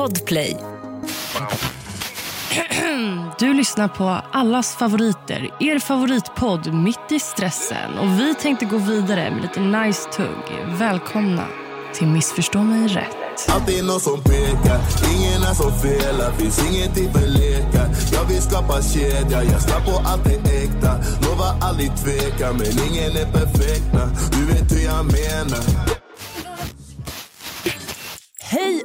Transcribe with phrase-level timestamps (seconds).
[0.00, 0.56] Podplay.
[3.38, 7.98] Du lyssnar på allas favoriter, er favoritpodd Mitt i stressen.
[7.98, 10.66] Och Vi tänkte gå vidare med lite nice tugg.
[10.78, 11.44] Välkomna
[11.94, 13.16] till Missförstå mig rätt.
[13.48, 14.80] Alltid någon som pekar,
[15.14, 20.02] ingen är som felar Finns ingenting för lekar Jag vill skapa kedja, jag snabb på
[20.04, 25.64] allt är äkta Lovar aldrig tveka, men ingen är perfekta Du vet hur jag menar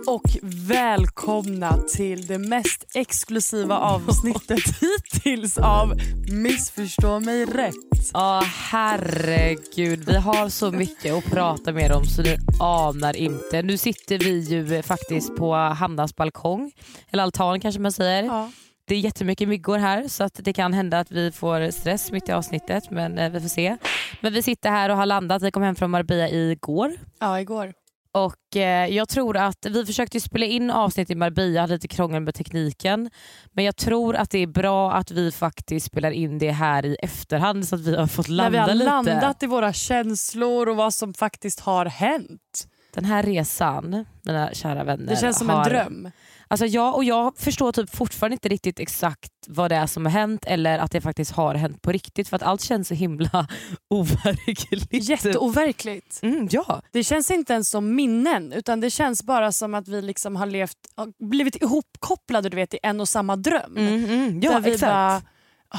[0.08, 5.94] och välkomna till det mest exklusiva avsnittet hittills av
[6.32, 7.76] Missförstå mig rätt.
[8.14, 13.62] Ja herregud, vi har så mycket att prata med om så ni anar inte.
[13.62, 16.72] Nu sitter vi ju faktiskt på Hannas balkong,
[17.12, 18.24] eller altan kanske man säger.
[18.24, 18.52] Ja.
[18.88, 22.30] Det är jättemycket myggor här så att det kan hända att vi får stress mitt
[22.30, 23.78] i avsnittet men eh, vi får se.
[24.22, 26.96] Men vi sitter här och har landat, vi kom hem från Marbella igår.
[27.20, 27.74] ja, igår.
[28.16, 32.22] Och eh, jag tror att vi försökte spela in avsnitt i Marbella, hade lite krångel
[32.22, 33.10] med tekniken.
[33.52, 36.96] Men jag tror att det är bra att vi faktiskt spelar in det här i
[36.96, 38.86] efterhand så att vi har fått När landa vi har lite.
[38.86, 42.68] landat i våra känslor och vad som faktiskt har hänt.
[42.94, 45.08] Den här resan, mina kära vänner.
[45.08, 46.12] Det känns som har, en dröm.
[46.48, 50.12] Alltså jag, och jag förstår typ fortfarande inte riktigt exakt vad det är som har
[50.12, 53.48] hänt eller att det faktiskt har hänt på riktigt för att allt känns så himla
[53.90, 55.10] overkligt.
[55.10, 56.20] Jätteoverkligt.
[56.24, 56.82] Mm, ja.
[56.92, 60.46] Det känns inte ens som minnen utan det känns bara som att vi liksom har
[60.46, 60.78] levt,
[61.20, 63.78] blivit ihopkopplade du vet, i en och samma dröm.
[63.78, 64.82] Mm, mm, ja exakt.
[64.82, 65.22] bara,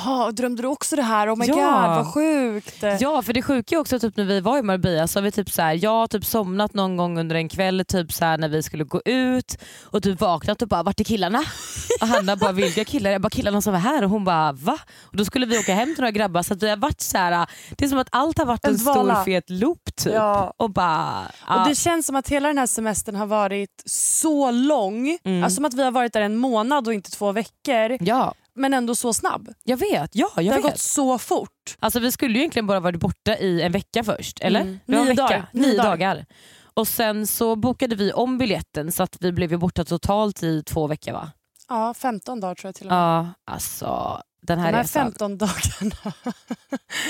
[0.05, 1.35] "Jaha, drömde du också det här?
[1.35, 1.55] Oh my Ja.
[1.55, 1.65] god
[2.05, 2.83] vad sjukt.
[3.01, 5.33] Ja för det sjuka är också typ när vi var i Marbella så har vi
[5.33, 8.39] typ så här, jag har typ somnat någon gång under en kväll typ så här,
[8.39, 11.43] när vi skulle gå ut och typ vaknat och bara vart är killarna?
[12.01, 13.11] Och Hanna bara vilka killar?
[13.11, 14.79] Jag bara killarna som var här och hon bara va?
[15.03, 17.19] Och då skulle vi åka hem till några grabbar så att vi har varit så
[17.19, 20.15] här, det är som att allt har varit en, En stor fet loop typ.
[20.15, 20.53] Ja.
[20.57, 21.63] Och bara, ja.
[21.63, 25.19] Och Det känns som att hela den här semestern har varit så lång.
[25.25, 25.45] Mm.
[25.45, 27.97] Alltså som att vi har varit där en månad och inte två veckor.
[28.01, 29.49] ja Men ändå så snabb.
[29.65, 30.71] jag vet, ja Det jag har vet.
[30.73, 31.77] gått så fort.
[31.79, 34.61] Alltså vi skulle ju egentligen bara varit borta i en vecka först, eller?
[34.61, 34.79] Mm.
[34.87, 35.23] Det Nio vecka.
[35.23, 35.47] dagar.
[35.53, 35.91] Nio, Nio dagar.
[35.91, 36.27] dagar.
[36.75, 40.63] Och sen så bokade vi om biljetten så att vi blev ju borta totalt i
[40.63, 41.31] två veckor va?
[41.69, 42.99] Ja, 15 dagar tror jag till och med.
[42.99, 45.03] Ja, alltså den här, De här resan.
[45.07, 46.13] 15 dagarna.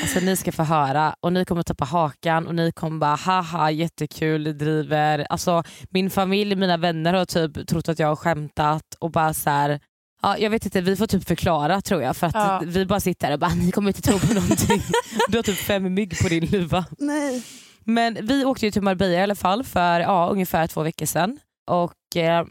[0.02, 3.70] Alltså, ni ska få höra och ni kommer tappa hakan och ni kommer bara haha
[3.70, 5.26] jättekul, ni driver.
[5.30, 9.50] Alltså, min familj, mina vänner har typ trott att jag har skämtat och bara så
[9.50, 9.80] här.
[10.22, 12.62] Ja, jag vet inte, vi får typ förklara tror jag för att Ja.
[12.66, 14.82] vi bara sitter här och bara ni kommer inte tro på någonting.
[15.28, 16.84] du har typ fem mygg på din luva.
[16.98, 17.42] Nej.
[17.84, 21.38] Men vi åkte ju till Marbella i alla fall för ja, ungefär två veckor sedan
[21.70, 21.92] och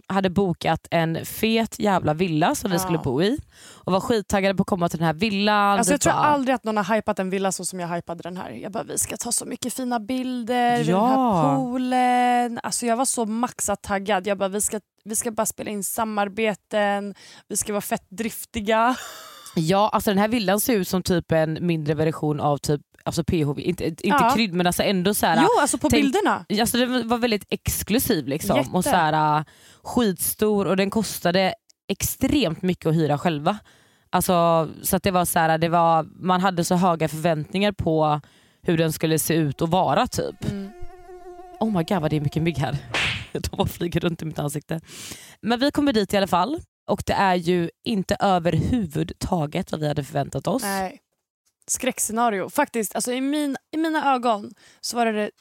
[0.07, 2.79] hade bokat en fet jävla villa som vi Ja.
[2.83, 3.37] skulle bo i
[3.73, 5.77] och var skittaggade på att komma till den här villan.
[5.77, 8.23] Alltså jag tror bara- aldrig att någon har hypat en villa så som jag hypade
[8.23, 8.49] den här.
[8.51, 11.07] Jag bara, vi ska ta så mycket fina bilder vid den Ja.
[11.07, 12.59] här poolen.
[12.63, 14.27] Alltså jag var så maxat taggad.
[14.27, 17.15] Jag bara, vi ska, vi ska bara spela in samarbeten,
[17.47, 18.95] vi ska vara fett driftiga.
[19.57, 23.23] Ja, alltså den här villan ser ut som typ en mindre version av typ alltså
[23.23, 24.31] PHV, inte, inte Ja.
[24.35, 26.45] krydd men alltså ändå så här, Jo, alltså på tänk- bilderna.
[26.61, 28.57] Alltså den var väldigt exklusiv liksom.
[28.57, 28.69] Jätte.
[28.71, 29.43] och så här, äh,
[29.83, 31.53] skitstor och den kostade
[31.87, 33.57] extremt mycket att hyra själva.
[34.09, 38.21] Alltså, så det var så här, det var, man hade så höga förväntningar på
[38.61, 40.51] hur den skulle se ut och vara typ.
[40.51, 40.69] Mm.
[41.59, 42.77] Oh my god vad det är mycket mygg här.
[43.31, 44.81] De bara flyger runt i mitt ansikte.
[45.41, 49.87] Men vi kommer dit i alla fall och det är ju inte överhuvudtaget vad vi
[49.87, 50.63] hade förväntat oss.
[50.63, 50.99] Nej.
[51.67, 52.49] Skräckscenario.
[52.49, 55.31] Faktiskt, alltså i, min, i mina ögon så var det det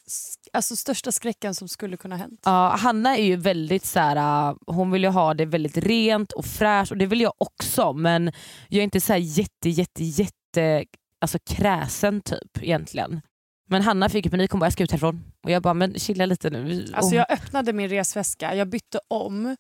[0.53, 2.41] alltså, största skräcken som skulle kunna hänt.
[2.45, 6.33] Ja, Hanna är ju väldigt så här, äh, hon vill ju ha det väldigt rent
[6.33, 8.33] och fräscht och det vill jag också men
[8.69, 10.85] jag är inte så här jätte jätte jätte
[11.21, 13.21] alltså kräsen typ egentligen.
[13.69, 15.25] Men Hanna fick panik, hon bara jag ska ut härifrån.
[15.45, 16.93] Och jag bara men chilla lite nu.
[16.95, 19.57] Alltså Och- jag öppnade min resväska, jag bytte om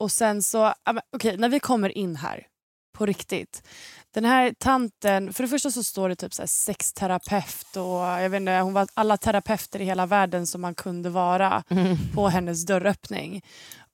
[0.00, 0.74] och sen så,
[1.16, 2.46] okej när vi kommer in här
[3.02, 3.62] på riktigt.
[4.14, 8.30] Den här tanten, för det första så står det typ så här sexterapeut och jag
[8.30, 11.96] vet inte, hon var alla terapeuter i hela världen som man kunde vara Mm.
[12.14, 13.42] på hennes dörröppning.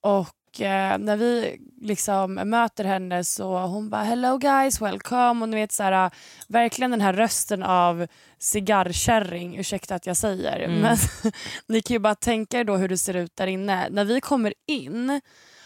[0.01, 5.57] Och eh, när vi liksom möter henne så hon bara hello guys welcome och ni
[5.57, 6.11] vet så här,
[6.49, 8.07] verkligen den här rösten av
[8.39, 10.61] cigarrkärring, ursäkta att jag säger.
[10.61, 10.81] Mm.
[10.81, 10.97] Men
[11.69, 13.89] ni kan ju bara tänka er då hur det ser ut där inne.
[13.91, 15.21] När vi kommer in,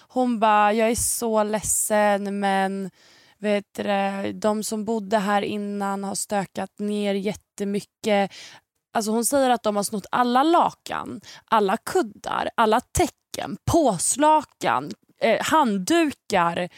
[0.08, 2.90] hon bara jag är så ledsen men
[3.42, 8.32] vet du, de som bodde här innan har stökat ner jättemycket.
[8.94, 14.90] Alltså hon säger att de har snott alla lakan, alla kuddar, alla täcken, påslakan,
[15.22, 16.68] eh, handdukar.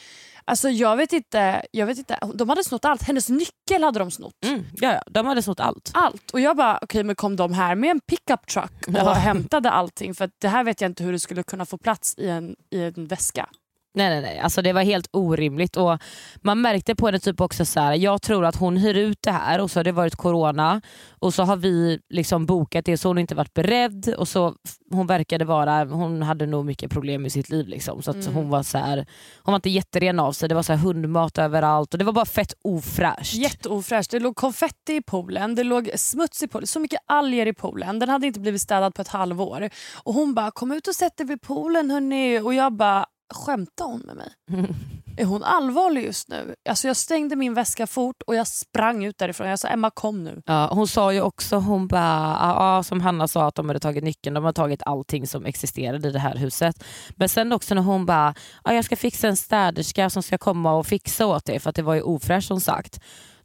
[0.46, 3.02] Alltså jag vet, inte, jag vet inte, de hade snott allt.
[3.02, 4.44] Hennes nyckel hade de snott.
[4.44, 5.90] Mm, ja, de hade snott allt.
[5.94, 6.31] Allt.
[6.31, 9.12] Och jag bara, okej men kom de här med en pickup truck och Ja.
[9.12, 10.14] hämtade allting?
[10.14, 12.82] För det här vet jag inte hur det skulle kunna få plats i en, i
[12.82, 13.49] en väska.
[13.96, 15.99] Nej nej nej, alltså det var helt orimligt och
[16.43, 19.31] man märkte på henne typ också så här, jag tror att hon hyr ut det
[19.31, 20.81] här och så har det varit corona
[21.19, 24.55] och så har vi liksom bokat det så hon inte varit beredd och så
[24.91, 28.35] hon verkade vara, hon hade nog mycket problem i sitt liv liksom så Mm.
[28.35, 28.96] hon var så här,
[29.43, 32.12] hon var inte jätteren av sig, det var så här hundmat överallt och det var
[32.12, 33.35] bara fett ofräscht.
[33.35, 34.11] Jätteofräscht.
[34.11, 37.99] Det låg konfetti i poolen, det låg smuts i poolen, så mycket alger i poolen.
[37.99, 39.70] Den hade inte blivit städad på ett halvår.
[40.05, 43.84] Och Hon bara “kom ut och sätt dig vid poolen hörni” och jag bara “skämtar
[43.84, 44.32] hon med mig?
[45.16, 49.18] Är hon allvarlig just nu?” alltså Jag stängde min väska fort och jag sprang ut
[49.18, 49.48] därifrån.
[49.48, 50.42] Jag sa “Emma kom nu”.
[50.46, 54.04] Ja, hon sa ju också, hon bara, ja, som Hanna sa att de hade tagit
[54.04, 56.84] nyckeln, de har tagit allting som existerade i det här huset.
[57.16, 58.34] Men sen också när hon bara,
[58.64, 61.76] ja, jag ska fixa en städerska som ska komma och fixa åt det för att
[61.76, 63.00] det var ju ofräscht som sagt.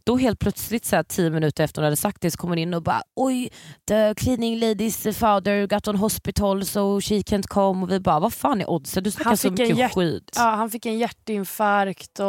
[0.09, 2.57] Då helt plötsligt så här, tio minuter efter hon hade sagt det så kom hon
[2.57, 3.49] in och bara oj,
[3.87, 7.83] the cleaning lady's father got on hospital so she can't come.
[7.83, 9.03] Och vi bara, vad fan är oddsen?
[9.03, 10.31] Du snackar så mycket hjärt- skit.
[10.35, 12.25] Ja, han fick en hjärtinfarkt och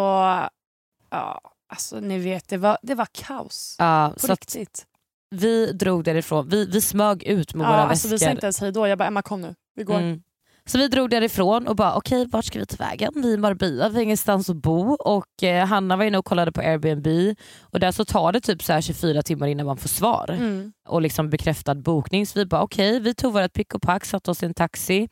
[1.10, 1.40] ja,
[1.72, 3.76] alltså ni vet det var, det var kaos.
[3.78, 4.86] Ja, På så att riktigt.
[5.30, 8.10] vi drog därifrån, vi, vi smög ut med Ja, våra alltså, väskor.
[8.10, 8.86] vi sa inte ens hej då.
[8.88, 9.98] Jag bara “Emma kom nu, vi går”.
[9.98, 10.22] Mm.
[10.70, 13.12] Så vi drog därifrån och bara okej vart ska vi ta vägen?
[13.16, 16.24] Vi är i Marbella, vi har ingenstans att bo och eh, Hanna var inne och
[16.24, 19.76] kollade på Airbnb och där så tar det typ så här 24 timmar innan man
[19.76, 20.72] får svar Mm.
[20.88, 22.26] och liksom bekräftad bokning.
[22.26, 25.08] Så vi bara okej, vi tog vårt pick och pack, satte oss i en taxi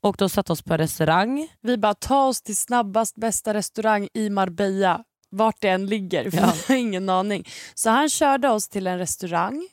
[0.00, 1.48] och då satte oss på en restaurang.
[1.62, 5.04] Vi bara ta oss till snabbast bästa restaurang i Marbella.
[5.30, 6.52] Vart det än ligger, för Ja.
[6.68, 7.44] vi har ingen aning.
[7.74, 9.68] Så han körde oss till en restaurang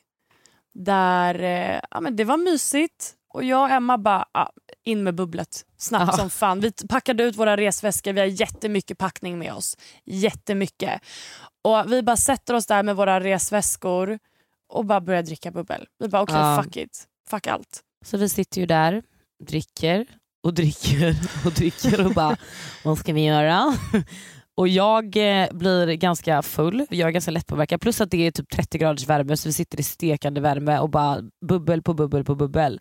[0.74, 3.12] där eh, ja, men det var mysigt.
[3.36, 4.48] Och jag och Emma bara ah,
[4.84, 5.64] in med bubblet.
[5.76, 6.18] Snabbt Ja.
[6.18, 6.60] som fan.
[6.60, 8.12] Vi packade ut våra resväskor.
[8.12, 9.76] Vi har jättemycket packning med oss.
[10.04, 11.00] Jättemycket.
[11.62, 14.18] Och vi bara sätter oss där med våra resväskor
[14.68, 15.86] och bara börjar dricka bubbel.
[15.98, 16.62] Vi bara okej Ja.
[16.62, 17.04] fuck it.
[17.30, 17.80] Fuck allt.
[18.04, 19.02] Så vi sitter ju där,
[19.44, 20.06] dricker
[20.42, 22.36] och dricker och dricker och bara
[22.84, 23.76] vad ska vi göra?
[24.56, 28.50] Och jag eh, blir ganska full, jag är ganska lättpåverkad plus att det är typ
[28.50, 32.34] 30 graders värme så vi sitter i stekande värme och bara bubbel på bubbel på
[32.34, 32.80] bubbel.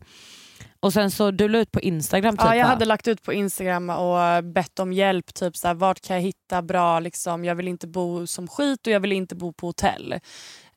[0.85, 2.69] Och sen så du la ut på Instagram typ Ja, jag va?
[2.69, 5.33] hade lagt ut på Instagram och bett om hjälp.
[5.33, 6.99] Typ så här, Vart kan jag hitta bra...
[6.99, 10.13] Liksom, jag vill inte bo som skit och jag vill inte bo på hotell.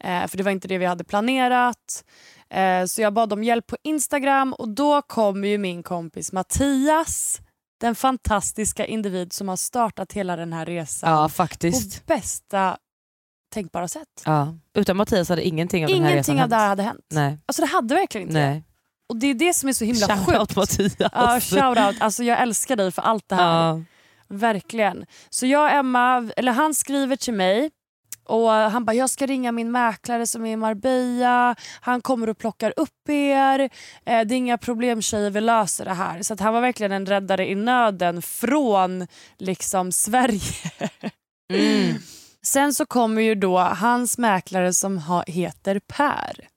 [0.05, 2.05] Eh, för det var inte det vi hade planerat.
[2.51, 7.41] Eh, så jag bad om hjälp på Instagram och då kom ju min kompis Mattias.
[7.81, 12.07] Den fantastiska individ som har startat hela den här resan Ja på faktiskt.
[12.07, 12.77] bästa
[13.55, 14.23] tänkbara sätt.
[14.25, 14.55] Ja.
[14.75, 16.63] Utan Mattias hade ingenting av den här resan Ingenting av det hänt.
[16.63, 17.07] här hade hänt.
[17.11, 17.39] Nej.
[17.47, 18.41] Alltså det hade verkligen inte.
[18.41, 18.65] Nej.
[19.09, 20.57] Och det är det som är så himla Shoutout sjukt.
[20.57, 20.97] Mattias.
[20.99, 22.03] Ja, shoutout.
[22.03, 23.69] Alltså, jag älskar dig för allt det här.
[23.69, 23.83] Ja.
[24.29, 25.07] Verkligen.
[25.31, 27.71] Så jag och Emma, eller han skriver till mig
[28.29, 31.57] och han bara jag ska ringa min mäklare som är i Marbella.
[31.81, 33.61] Han kommer och plockar upp er.
[33.61, 33.69] Eh,
[34.05, 36.23] det är inga problem tjejer, vi löser det här.
[36.23, 39.07] Så han var verkligen en räddare i nöden från
[39.39, 40.71] liksom Sverige.
[41.53, 41.95] Mm.
[42.43, 46.49] Sen så kommer ju då hans mäklare som ha, heter Per.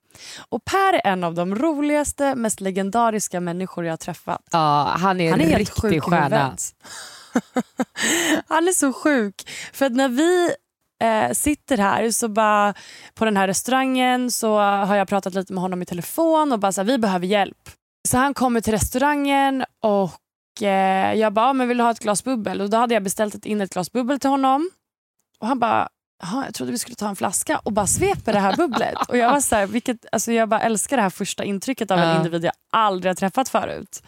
[0.50, 4.42] Och Per är en av de roligaste, mest legendariska människor jag har träffat.
[4.52, 6.56] ja, han är en Han är helt riktig sjuk stjärna.
[8.48, 9.50] Han är så sjuk.
[9.74, 10.54] För när vi
[11.04, 12.74] eh, sitter här så bara
[13.14, 16.72] på den här restaurangen så har jag pratat lite med honom i telefon och bara
[16.72, 17.70] så här, vi behöver hjälp.
[18.10, 22.00] Så han kommer till restaurangen och eh, jag bara, "Ja, men vill du ha ett
[22.00, 22.62] glas bubbel?
[22.62, 24.70] Och då hade jag beställt ett- in ett glas bubbel till honom.
[25.40, 25.90] Och han bara,
[26.22, 28.96] Jaha, jag trodde vi skulle ta en flaska och bara sveper det här bubblet.
[29.08, 32.00] Och jag var så här, vilket, alltså jag bara älskar det här första intrycket av
[32.00, 34.02] en individ jag aldrig har träffat förut.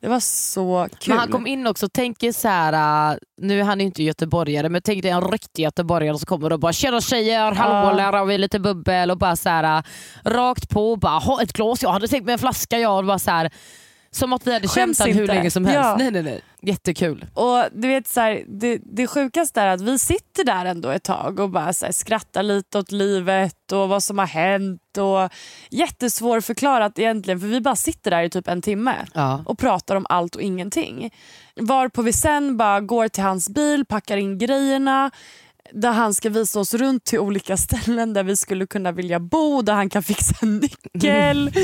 [0.00, 1.14] Det var så kul.
[1.14, 4.68] Men han kom in också, tänk så här, äh, nu är han ju inte göteborgare
[4.68, 8.38] men tänk dig en riktig göteborgare som kommer och bara tjena tjejer, hallå lära vi
[8.38, 9.82] lite bubbel och bara så här, äh,
[10.30, 13.18] rakt på bara ha ett glas, jag hade tänkt mig en flaska jag och bara
[13.18, 13.50] så här,
[14.10, 15.76] som att vi hade känt Skäms han hur länge som helst.
[15.84, 15.96] Ja.
[15.98, 16.40] Nej, nej, nej.
[16.62, 17.26] Jättekul.
[17.34, 21.02] Och du vet så här, det, det sjukaste är att vi sitter där ändå ett
[21.02, 24.80] tag och bara så här, skrattar lite åt livet och vad som har hänt.
[24.98, 25.32] Och
[25.70, 29.42] Jättesvårförklarat egentligen för vi bara sitter där i typ en timme Ja.
[29.46, 31.10] och pratar om allt och ingenting.
[31.60, 35.10] Varpå vi sen bara går till hans bil, packar in grejerna
[35.72, 39.62] där han ska visa oss runt till olika ställen där vi skulle kunna vilja bo,
[39.62, 41.50] där han kan fixa en nyckel.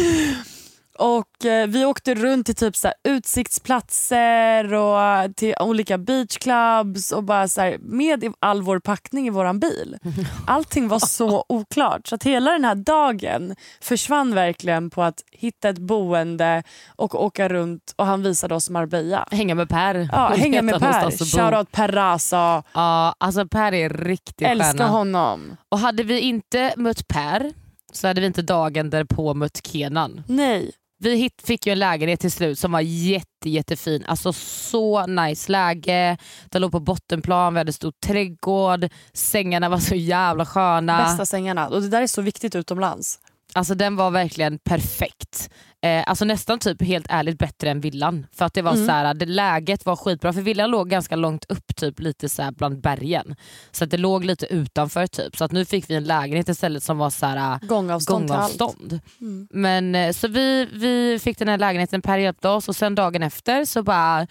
[0.98, 7.24] Och eh, Vi åkte runt till typ så här, utsiktsplatser och till olika beachclubs och
[7.24, 9.98] bara så här, med i all vår packning i våran bil.
[10.46, 12.06] Allting var så oklart.
[12.06, 16.62] Så att hela den här dagen försvann verkligen på att hitta ett boende
[16.96, 19.28] och åka runt och han visade oss Marbella.
[19.30, 20.08] Hänga med Per.
[20.12, 21.10] Ja, hänga med Per.
[21.10, 22.62] Shoutout Per Rasa.
[22.74, 24.86] Ja, alltså Per är riktigt Älskar stjärna.
[24.86, 25.56] honom.
[25.68, 27.52] Och hade vi inte mött Per
[27.92, 30.22] så hade vi inte dagen därpå mött Kenan.
[30.26, 30.72] Nej.
[31.04, 34.04] Vi hit, fick ju en lägenhet till slut som var jätte, jättefin.
[34.06, 36.16] Alltså så nice läge.
[36.50, 40.99] Den låg på bottenplan, vi hade stor trädgård, sängarna var så jävla sköna.
[40.99, 41.68] Bästa sängarna.
[41.68, 43.18] Och det där är så viktigt utomlands.
[43.52, 45.50] Alltså den var verkligen perfekt.
[45.84, 48.26] Eh, alltså nästan typ helt ärligt bättre än villan.
[48.32, 48.86] För att det var Mm.
[48.86, 52.50] så här, det läget var skitbra för villan låg ganska långt upp typ lite så
[52.56, 53.36] bland bergen.
[53.70, 55.36] Så att det låg lite utanför typ.
[55.36, 59.00] Så att nu fick vi en lägenhet istället som var så här Gångavstånd gångavstånd.
[59.20, 59.48] Mm.
[59.50, 63.22] Men eh, så vi, vi fick den här lägenheten, Per hjälpte oss och sen dagen
[63.22, 64.26] efter så bara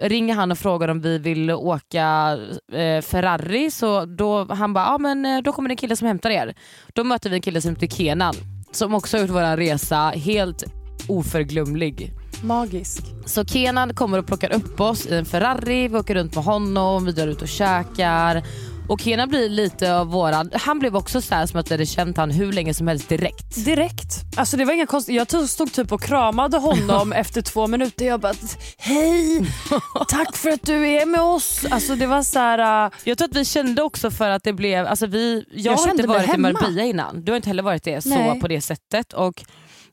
[0.00, 2.38] ringer han och frågar om vi vill åka
[2.72, 3.70] eh, Ferrari.
[3.70, 6.54] Så då, han bara, men eh, då kommer det en kille som hämtar er.
[6.94, 8.34] Då möter vi en kille som heter Kenan
[8.72, 10.64] som också har gjort vår resa helt
[11.08, 12.12] oförglömlig.
[12.42, 13.02] Magisk.
[13.26, 17.04] Så Kenan kommer och plockar upp oss i en Ferrari, vi åker runt med honom,
[17.04, 18.42] vi drar ut och käkar.
[18.88, 21.86] Och Kenan blir lite av våran, han blev också så här som att jag hade
[21.86, 23.64] känt han hur länge som helst direkt.
[23.64, 24.24] Direkt.
[24.36, 25.14] Alltså det var inga konstigt.
[25.14, 28.06] Jag tog- stod typ och kramade honom efter två minuter.
[28.06, 28.34] Jag bara
[28.78, 29.46] hej,
[30.08, 31.64] tack för att du är med oss.
[31.70, 32.86] Alltså det var så här.
[32.86, 35.78] äh, Jag tror att vi kände också för att det blev, alltså vi, jag, Jag
[35.78, 36.38] har kände inte varit i.
[36.38, 38.40] Marbella innan, du har inte heller varit det så Nej.
[38.40, 39.12] på det sättet.
[39.12, 39.44] Och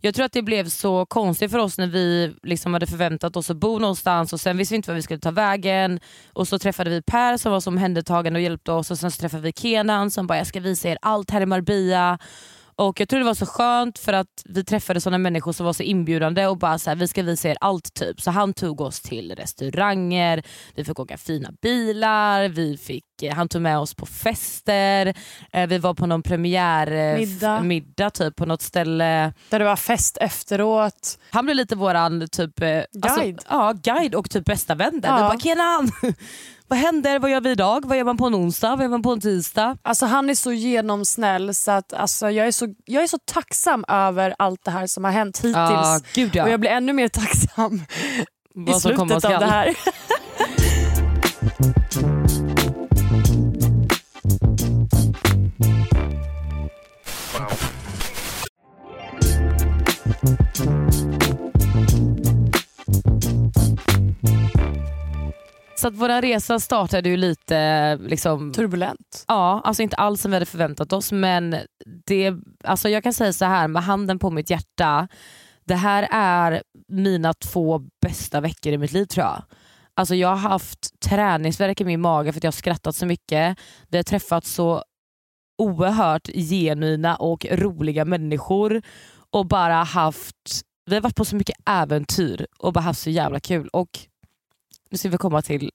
[0.05, 3.50] jag tror att det blev så konstigt för oss när vi liksom hade förväntat oss
[3.50, 6.00] att bo någonstans och sen visste vi inte var vi skulle ta vägen.
[6.33, 9.22] Och så träffade vi Per som var som omhändertagande och hjälpte oss och sen så
[9.22, 12.19] träffade vi Kenan som bara jag ska visa er allt här i Marbella.
[12.75, 15.74] Och jag tror det var så skönt för att vi träffade sådana människor som var
[15.74, 18.22] så inbjudande och bara så här, vi ska visa er allt typ.
[18.22, 20.44] Så han tog oss till restauranger,
[20.75, 25.13] vi fick åka fina bilar, vi fick, eh, han tog med oss på fester,
[25.53, 27.62] eh, vi var på någon premiärmiddag Middag.
[27.62, 29.34] middag typ på något ställe.
[29.50, 31.20] Där det var fest efteråt.
[31.30, 32.86] Han blev lite våran typ, eh, Guide.
[33.01, 35.10] Alltså, ja, guide och typ bästa vän där.
[35.10, 35.15] Ja.
[35.15, 35.92] Vi bara Kenan,
[36.74, 37.20] vad händer?
[37.20, 37.86] Vad gör vi idag?
[37.86, 38.75] Vad gör man på en onsdag?
[38.75, 39.77] Vad gör man på en tisdag?
[39.82, 43.86] Alltså han är så genomsnäll så att alltså, jag, är så, jag är så tacksam
[43.88, 45.56] över allt det här som har hänt hittills.
[45.56, 46.44] Ja, gud ja.
[46.44, 47.80] Och jag blir ännu mer tacksam i
[48.53, 49.75] Vad komma slutet av det här.
[65.84, 69.25] Så att vår resa startade ju lite liksom, Turbulent.
[69.28, 71.56] Ja, alltså inte alls som vi hade förväntat oss men
[72.06, 75.08] det, alltså jag kan säga så här med handen på mitt hjärta.
[75.66, 79.44] Det här är mina två bästa veckor i mitt liv tror jag.
[79.94, 83.58] Alltså jag har haft träningsvärk i min mage för att jag har skrattat så mycket.
[83.90, 84.84] Vi har träffat så
[85.58, 88.82] oerhört genuina och roliga människor
[89.32, 93.40] och bara haft, vi har varit på så mycket äventyr och bara haft så jävla
[93.40, 93.68] kul.
[93.68, 93.90] Och
[94.94, 95.72] nu ska vi komma till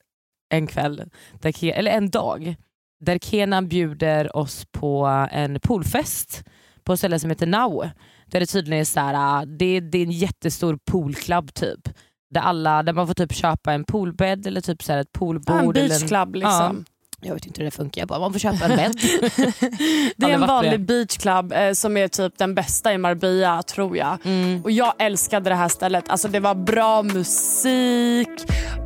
[0.55, 1.03] en kväll,
[1.41, 2.57] där, Ke- eller en dag,
[3.01, 6.45] där Kenan bjuder oss på en poolfest
[6.85, 7.89] på ett ställe som heter Now.
[8.27, 11.89] Där det tydligen är, så här, det är, det är en jättestor poolklubb typ.
[12.35, 15.55] Där, alla, där man får typ köpa en poolbädd eller typ så här ett poolbord.
[15.57, 16.85] Ja, en eller beach club liksom.
[17.21, 18.93] Jag vet inte hur det funkar, jag bara, man får köpa en bädd.
[20.17, 20.79] Det är en vanlig det.
[20.79, 24.19] beach club eh, som är typ den bästa i Marbella tror jag.
[24.25, 24.63] Mm.
[24.65, 26.09] Och jag älskade det här stället.
[26.09, 28.29] Alltså det var bra musik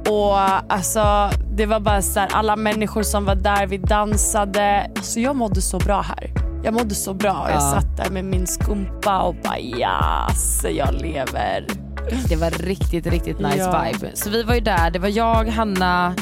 [0.08, 0.38] och
[0.72, 4.90] alltså det var bara så här, alla människor som var där, vi dansade.
[4.96, 6.30] Alltså jag mådde så bra här.
[6.64, 7.46] Jag mådde så bra.
[7.50, 7.60] Jag Ja.
[7.60, 11.66] satt där med min skumpa och bara yes, jag lever.
[12.28, 13.84] Det var riktigt, riktigt nice Ja.
[13.92, 14.10] vibe.
[14.14, 16.14] Så vi var ju där, det var jag, Hanna,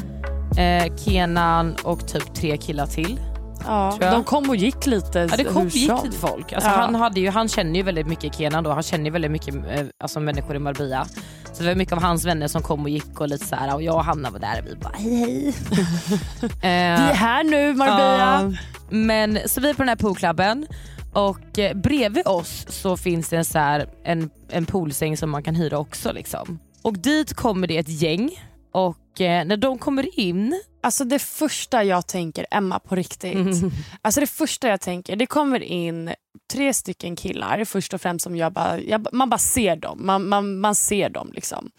[0.57, 3.21] eh, Kenan och typ tre killar till.
[3.67, 6.53] Ja, de kom och gick lite Ja, det kom och gick lite folk.
[6.53, 6.77] Alltså, Ja.
[6.77, 9.55] han, hade ju, han känner ju väldigt mycket Kenan då, han känner ju väldigt mycket
[9.55, 11.07] eh, alltså, människor i Marbella.
[11.53, 13.75] Så det var mycket av hans vänner som kom och gick och lite så här,
[13.75, 15.55] och jag och Hanna var där och vi bara hej hej.
[16.41, 18.43] Vi är eh, här nu Marbella.
[18.51, 18.53] ja,
[18.91, 20.67] men, så vi är på den här poolklubben
[21.13, 25.43] och eh, bredvid oss så finns det en, så här, en, en poolsäng som man
[25.43, 26.13] kan hyra också.
[26.13, 26.59] Liksom.
[26.83, 28.31] Och dit kommer det ett gäng
[28.73, 33.35] och eh, när de kommer in Alltså det första jag tänker, Emma på riktigt.
[33.35, 33.71] Mm.
[34.03, 36.15] Alltså det första jag tänker, det kommer in
[36.53, 40.07] tre stycken killar först och främst som jag bara, jag, man bara ser dem.
[40.07, 41.71] Man, man, man ser dem liksom.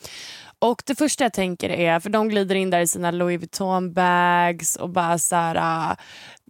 [0.62, 3.94] Och det första jag tänker är, för de glider in där i sina Louis Vuitton
[3.94, 5.96] bags och bara så här, äh,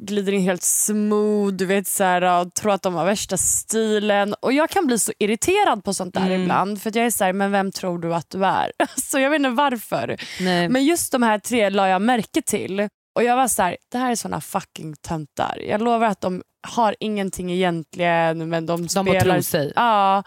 [0.02, 4.34] glider in helt smooth du vet, så här, och tror att de har värsta stilen.
[4.34, 6.42] Och jag kan bli så irriterad på sånt där Mm.
[6.42, 8.72] ibland för jag är så här, men vem tror du att du är?
[8.96, 10.18] Så jag vet inte varför.
[10.42, 10.70] Nej.
[10.70, 12.88] Men just de här tre la jag märke till.
[13.16, 15.58] Och jag var så här, det här är såna fucking töntar.
[15.68, 19.20] Jag lovar att de har ingenting egentligen men de, de spelar...
[19.20, 19.74] tror sig.
[19.76, 20.24] Ja.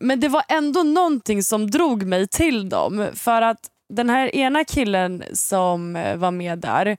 [0.00, 3.08] Men det var ändå någonting som drog mig till dem.
[3.14, 6.96] För att den här ena killen som eh, var med där,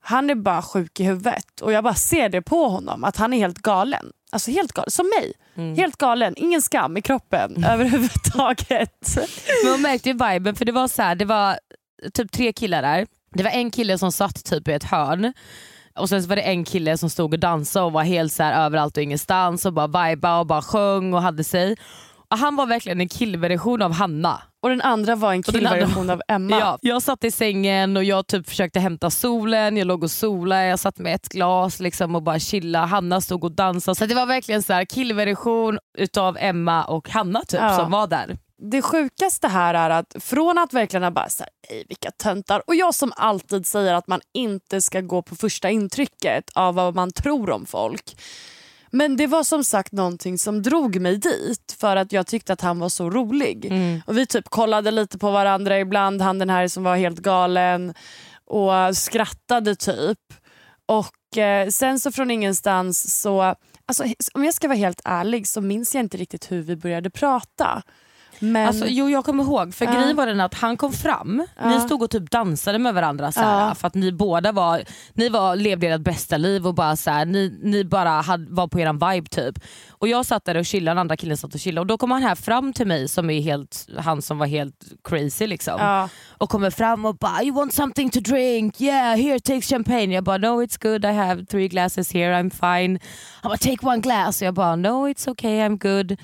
[0.00, 1.60] han är bara sjuk i huvudet.
[1.60, 4.06] Och jag bara ser det på honom, att han är helt galen.
[4.32, 5.32] Alltså helt galen, som mig.
[5.54, 5.76] Mm.
[5.76, 9.16] Helt galen, ingen skam i kroppen överhuvudtaget.
[9.62, 11.58] Men man märkte ju viben för det var så här, det var
[12.12, 13.06] typ tre killar där.
[13.34, 15.32] Det var en kille som satt typ i ett hörn
[15.94, 18.96] och sen var det en kille som stod och dansade och var helt så överallt
[18.96, 21.76] och ingenstans och bara vibade och bara sjöng och hade sig.
[22.30, 24.42] Han var verkligen en killversion av Hanna.
[24.62, 26.58] Och den andra var en killversion av Emma.
[26.60, 30.66] Ja, jag satt i sängen och jag typ försökte hämta solen, jag låg och solade,
[30.66, 32.84] jag satt med ett glas liksom och bara chilla.
[32.86, 33.94] Hanna stod och dansade.
[33.94, 37.76] Så det var verkligen så här killversion utav Emma och Hanna typ Ja.
[37.76, 38.38] som var där.
[38.70, 42.62] Det sjukaste här är att från att verkligen ha bara så här, "Ej, vilka töntar
[42.66, 46.94] och jag som alltid säger att man inte ska gå på första intrycket av vad
[46.94, 48.16] man tror om folk.
[48.90, 52.60] Men det var som sagt någonting som drog mig dit för att jag tyckte att
[52.60, 53.72] han var så rolig.
[54.06, 57.94] Och Vi typ kollade lite på varandra ibland, han den här som var helt galen
[58.44, 60.18] och skrattade typ.
[60.86, 63.54] Och eh, sen så från ingenstans så,
[63.86, 64.04] alltså,
[64.34, 67.82] om jag ska vara helt ärlig så minns jag inte riktigt hur vi började prata.
[68.42, 69.92] Men, Alltså, jo jag kommer ihåg, för Ja.
[69.92, 71.80] grejen var den att han kom fram, ni Ja.
[71.80, 73.74] stod och typ dansade med varandra så Ja.
[73.78, 74.82] för att ni båda var,
[75.14, 78.80] ni var, levde ert bästa liv och bara så ni, ni bara hade, var på
[78.80, 79.58] eran vibe typ.
[79.90, 82.10] Och jag satt där och chillade, den andra killen satt och chillade och då kom
[82.10, 85.74] han här fram till mig som är helt, han som var helt crazy liksom.
[85.78, 86.08] ja.
[86.38, 90.14] Och kommer fram och bara you want something to drink, yeah here take champagne.
[90.14, 92.98] Jag bara no it's good I have three glasses here I'm fine.
[93.42, 96.16] Han bara take one glass och jag bara no it's okay I'm good.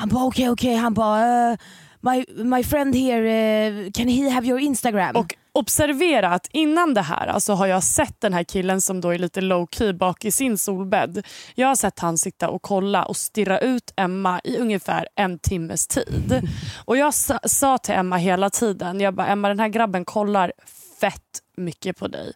[0.00, 1.56] Han bara okej okay, okej, han bara uh,
[2.00, 5.16] my, my friend here, uh, can he have your Instagram?
[5.16, 9.14] Och observera att innan det här alltså har jag sett den här killen som då
[9.14, 11.26] är lite low key bak i sin solbädd.
[11.54, 15.86] Jag har sett han sitta och kolla och stirra ut Emma i ungefär en timmes
[15.86, 16.48] tid.
[16.84, 20.52] Och jag sa, sa till Emma hela tiden, jag bara Emma den här grabben kollar
[21.00, 22.32] fett mycket på dig.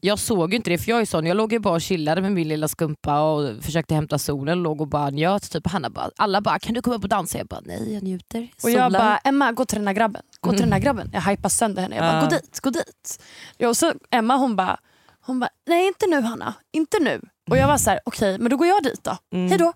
[0.00, 2.22] Jag såg ju inte det för jag är sån, jag låg ju bara och chillade
[2.22, 5.50] med min lilla skumpa och försökte hämta solen, låg och bara njöt.
[5.50, 5.66] Typ.
[5.66, 7.38] Hanna bara, alla bara kan du komma upp och dansa?
[7.38, 8.48] Jag bara nej jag njuter.
[8.62, 10.22] Och jag bara, Emma gå till den här grabben.
[10.40, 11.10] Gå till den här grabben.
[11.12, 11.96] Jag hypar sönder henne.
[11.96, 13.22] Jag bara, gå dit, gå dit.
[13.56, 14.78] Ja, och så Emma hon bara,
[15.20, 17.20] hon bara, nej inte nu Hanna, inte nu.
[17.50, 19.16] Och jag var så här, okej men då går jag dit då.
[19.32, 19.72] Hej då.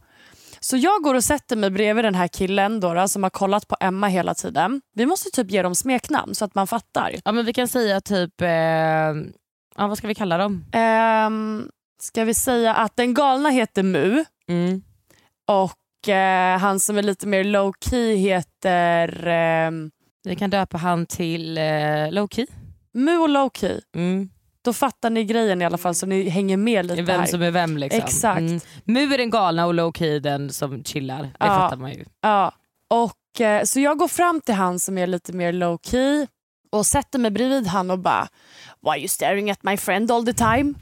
[0.61, 3.69] Så jag går och sätter mig bredvid den här killen då, då, som har kollat
[3.69, 4.81] på Emma hela tiden.
[4.95, 7.15] Vi måste typ ge dem smeknamn så att man fattar.
[7.25, 8.49] Ja men vi kan säga typ, eh,
[9.79, 10.65] ja, vad ska vi kalla dem?
[10.73, 11.69] Ehm,
[12.03, 14.83] ska vi säga att den galna heter Mu Mm.
[15.51, 19.91] och eh, han som är lite mer low key heter ehm,
[20.25, 22.47] Vi kan döpa han till eh, Lowkey.
[22.95, 23.81] Mu och low key.
[23.97, 24.29] Mm.
[24.65, 27.27] Då fattar ni grejen i alla fall så ni hänger med lite Vem här.
[27.27, 28.01] som är vem liksom.
[28.05, 28.39] Exakt.
[28.41, 28.61] Mm.
[28.85, 31.23] Mu är den galna och Lowkey är den som chillar.
[31.23, 31.47] Det Ja.
[31.47, 32.05] fattar man ju.
[32.21, 32.53] Ja.
[32.91, 36.27] Och, eh, så jag går fram till han som är lite mer low key
[36.71, 38.29] och sätter mig bredvid han och bara
[38.83, 40.75] Why are you staring at my friend all the time?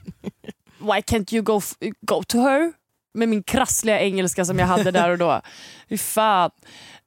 [0.79, 1.61] Why can't you go,
[2.01, 2.72] go to her?
[3.14, 5.40] Med min krassliga engelska som jag hade där och då.
[5.88, 6.51] Fy fan.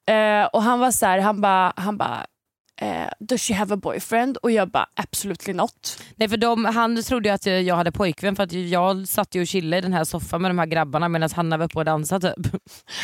[0.09, 2.25] Eh, och han var så här, han bara, han bara
[2.81, 4.37] eh, Does she have a boyfriend?
[4.37, 6.03] Och jag bara absolutely not.
[6.15, 9.41] Nej, för de, han trodde ju att jag hade pojkvän för att jag satt ju
[9.41, 11.85] och chillade i den här soffan med de här grabbarna medan Hanna var uppe och
[11.85, 12.61] dansade typ.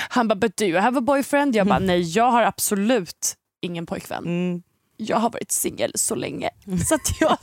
[0.10, 1.56] Han bara but do you have a boyfriend?
[1.56, 4.24] Jag bara nej jag har absolut ingen pojkvän.
[4.98, 6.50] Jag har varit singel så länge.
[6.88, 7.38] Så att jag...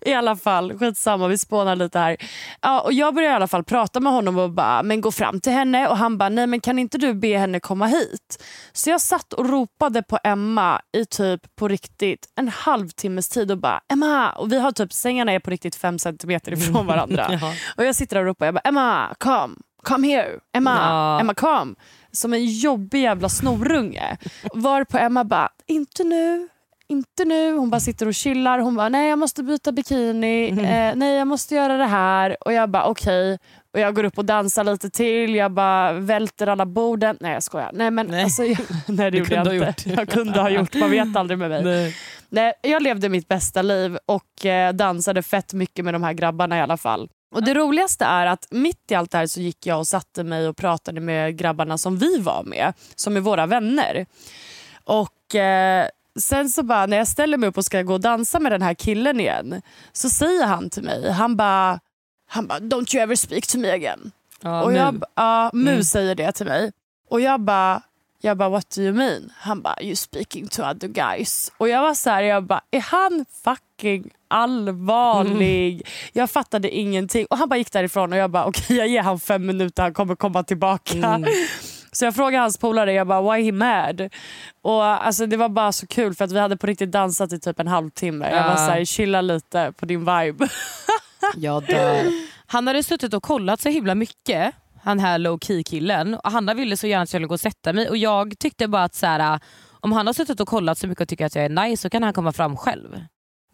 [0.00, 2.16] I alla fall, skitsamma vi spånar lite här.
[2.60, 5.40] Ja, och jag börjar i alla fall prata med honom och bara, men gå fram
[5.40, 8.44] till henne och han bara, nej men kan inte du be henne komma hit?
[8.72, 13.58] Så jag satt och ropade på Emma i typ på riktigt en halvtimmes tid och
[13.58, 14.32] bara, Emma!
[14.32, 17.40] Och vi har typ, sängarna är på riktigt fem centimeter ifrån varandra.
[17.76, 21.20] Och jag sitter där och ropar, jag bara, Emma come, come here, Emma, Ja.
[21.20, 21.74] Emma come.
[22.12, 24.16] Som en jobbig jävla snorunge.
[24.54, 26.48] Varpå Emma bara, inte nu,
[26.88, 27.52] inte nu.
[27.56, 28.58] Hon bara sitter och chillar.
[28.58, 32.36] Hon bara, nej jag måste byta bikini, eh, nej jag måste göra det här.
[32.40, 33.38] Och jag bara okej.
[33.74, 37.16] Och jag går upp och dansar lite till, jag bara välter alla borden.
[37.20, 37.70] Nej jag skojar.
[37.72, 38.22] Nej, men, Nej.
[38.24, 39.90] Alltså, jag, nej det Du gjorde jag inte.
[39.90, 41.64] Jag kunde ha gjort, man vet aldrig med mig.
[41.64, 41.96] Nej.
[42.28, 46.58] Nej, jag levde mitt bästa liv och eh, dansade fett mycket med de här grabbarna
[46.58, 47.08] i alla fall.
[47.34, 50.24] Och Det roligaste är att mitt i allt det här så gick jag och satte
[50.24, 54.06] mig och pratade med grabbarna som vi var med, som är våra vänner.
[54.84, 55.88] Och eh,
[56.20, 58.62] Sen så bara när jag ställer mig upp och ska gå och dansa med den
[58.62, 61.80] här killen igen så säger han till mig, han bara,
[62.28, 64.10] han bara “Don't you ever speak to me again”.
[64.40, 64.78] Ja, och nu.
[64.78, 65.84] jag, b- ja, Mu Mm.
[65.84, 66.72] säger det till mig.
[67.10, 67.82] Och jag bara,
[68.20, 69.32] jag bara what do you mean?
[69.38, 71.52] Han bara you speaking to other guys.
[71.56, 75.88] Och jag var så här, jag bara är han fucking allvarlig?
[76.12, 77.26] Jag fattade ingenting.
[77.30, 79.94] Och han bara gick därifrån och jag bara okej jag ger han fem minuter han
[79.94, 80.96] kommer komma tillbaka.
[80.98, 81.24] Mm.
[81.94, 84.08] Så jag frågade hans polare, jag bara why he mad?
[84.62, 87.40] Och alltså det var bara så kul för att vi hade på riktigt dansat i
[87.40, 88.30] typ en halvtimme.
[88.30, 88.56] Jag var Ja.
[88.56, 90.48] så här, chilla lite på din vibe.
[91.36, 92.04] Jag dör.
[92.46, 96.14] Han hade suttit och kollat så himla mycket han här low key killen.
[96.14, 98.68] Och Hanna ville så gärna att jag skulle gå och sätta mig och jag tyckte
[98.68, 99.40] bara att så här,
[99.80, 101.90] om han har suttit och kollat så mycket och tycker att jag är nice så
[101.90, 103.00] kan han komma fram själv.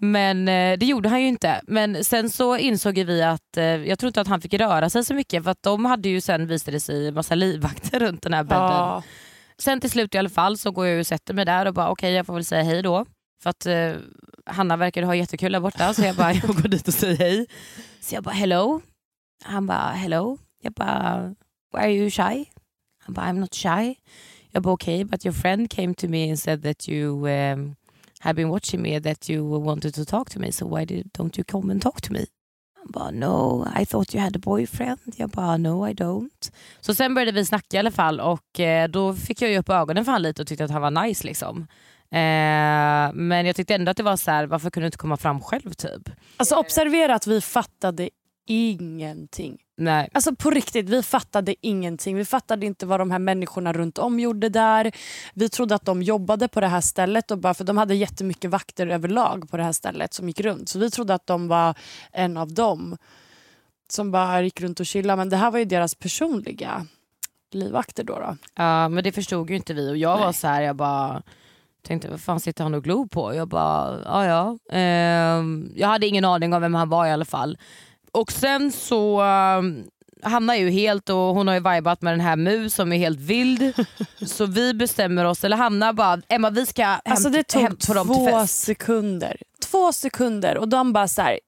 [0.02, 1.60] Men eh, det gjorde han ju inte.
[1.66, 5.04] Men sen så insåg vi att eh, jag tror inte att han fick röra sig
[5.04, 8.34] så mycket för att de hade ju sen visade det sig massa livvakter runt den
[8.34, 8.62] här bädden.
[8.66, 9.02] Ja.
[9.58, 11.90] Sen till slut i alla fall så går jag och sätter mig där och bara
[11.90, 13.06] okej jag får väl säga hej då.
[13.42, 13.92] För att eh,
[14.46, 17.46] Hanna verkar ha jättekul där borta så jag bara jag går dit och säger hej.
[18.00, 18.80] Så jag bara hello.
[19.44, 20.38] Han bara hello.
[20.62, 21.34] Jag bara
[21.72, 22.44] why are you shy?
[22.98, 23.94] Han bara I'm not shy.
[24.50, 27.74] Jag bara okej but your friend came to me and said that you um,
[28.20, 31.38] have been watching me that you wanted to talk to me so why did, don't
[31.38, 32.26] you come and talk to me?
[32.76, 35.14] Han bara no, I thought you had a boyfriend.
[35.16, 36.52] Jag bara no I don't.
[36.80, 39.68] Så sen började vi snacka i alla fall och eh, då fick jag ju upp
[39.68, 41.66] ögonen för han lite och tyckte att han var nice liksom.
[42.12, 45.16] Eh, men jag tyckte ändå att det var så här, varför kunde du inte komma
[45.16, 46.10] fram själv typ?
[46.36, 48.10] Alltså observera att vi fattade
[48.50, 49.58] ingenting.
[49.76, 50.08] Nej.
[50.12, 52.16] Alltså på riktigt, vi fattade ingenting.
[52.16, 54.92] Vi fattade inte vad de här människorna runt om gjorde där.
[55.34, 58.50] Vi trodde att de jobbade på det här stället och bara för de hade jättemycket
[58.50, 60.68] vakter överlag på det här stället som gick runt.
[60.68, 61.74] Så vi trodde att de var
[62.12, 62.96] en av dem
[63.90, 65.16] som bara gick runt och chillade.
[65.16, 66.86] Men det här var ju deras personliga
[67.50, 68.14] livvakter då.
[68.14, 68.36] då.
[68.54, 70.34] Ja men det förstod ju inte vi och jag var Nej.
[70.34, 71.22] så här, jag bara
[71.82, 73.34] tänkte vad fan sitter han och glor på?
[73.34, 74.76] Jag bara ja ja.
[74.76, 77.58] Ehm, jag hade ingen aning om vem han var i alla fall.
[78.12, 79.84] Och sen så um,
[80.22, 82.98] Hanna är ju helt och hon har ju vibat med den här Mu som är
[82.98, 83.86] helt vild.
[84.26, 87.86] så vi bestämmer oss, eller Hanna bara Emma vi ska hem, Alltså det hem tog
[87.86, 88.58] på dem till två fest.
[88.64, 89.36] sekunder.
[89.70, 91.38] Två sekunder och de bara så här,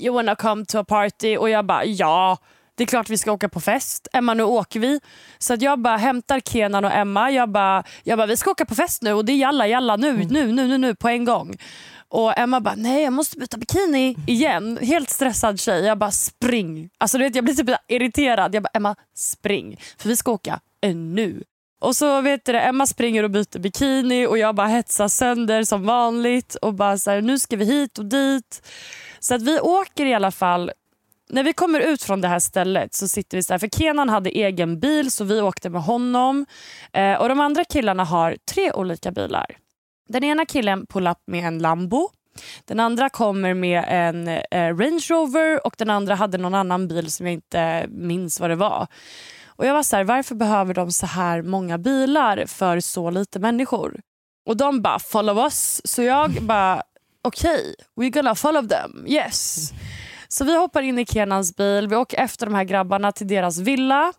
[0.00, 1.36] you wanna come to a party?
[1.36, 2.36] Och jag bara ja,
[2.74, 4.08] det är klart vi ska åka på fest.
[4.12, 5.00] Emma nu åker vi.
[5.38, 7.30] Så att jag bara hämtar Kenan och Emma.
[7.30, 9.96] Jag bara, jag bara vi ska åka på fest nu och det är jalla jalla
[9.96, 10.28] nu, Mm.
[10.28, 11.56] nu, nu, nu, nu på en gång.
[12.10, 14.78] Och Emma bara nej jag måste byta bikini igen.
[14.82, 15.84] Helt stressad tjej.
[15.84, 16.90] Jag bara spring.
[16.98, 18.54] Alltså du vet jag blir typ irriterad.
[18.54, 19.80] Jag bara Emma spring.
[19.98, 20.60] För vi ska åka
[20.94, 21.42] nu.
[21.80, 25.86] Och så vet du Emma springer och byter bikini och jag bara hetsar sönder som
[25.86, 28.62] vanligt och bara så här, nu ska vi hit och dit.
[29.20, 30.70] Så att vi åker i alla fall.
[31.30, 34.08] När vi kommer ut från det här stället så sitter vi så här, för Kenan
[34.08, 36.46] hade egen bil så vi åkte med honom.
[36.92, 39.46] Eh, och de andra killarna har tre olika bilar.
[40.12, 42.08] Den ena killen pull up med en Lambo.
[42.64, 47.12] Den andra kommer med en eh, Range Rover och den andra hade någon annan bil
[47.12, 48.86] som jag inte minns vad det var.
[49.46, 53.38] Och jag var så här, varför behöver de så här många bilar för så lite
[53.38, 54.00] människor?
[54.46, 55.80] Och de bara follow us.
[55.84, 56.82] Så jag bara
[57.22, 59.70] okej, we're gonna follow them, yes.
[60.28, 63.58] Så vi hoppar in i Kenans bil, vi åker efter de här grabbarna till deras
[63.58, 64.12] villa.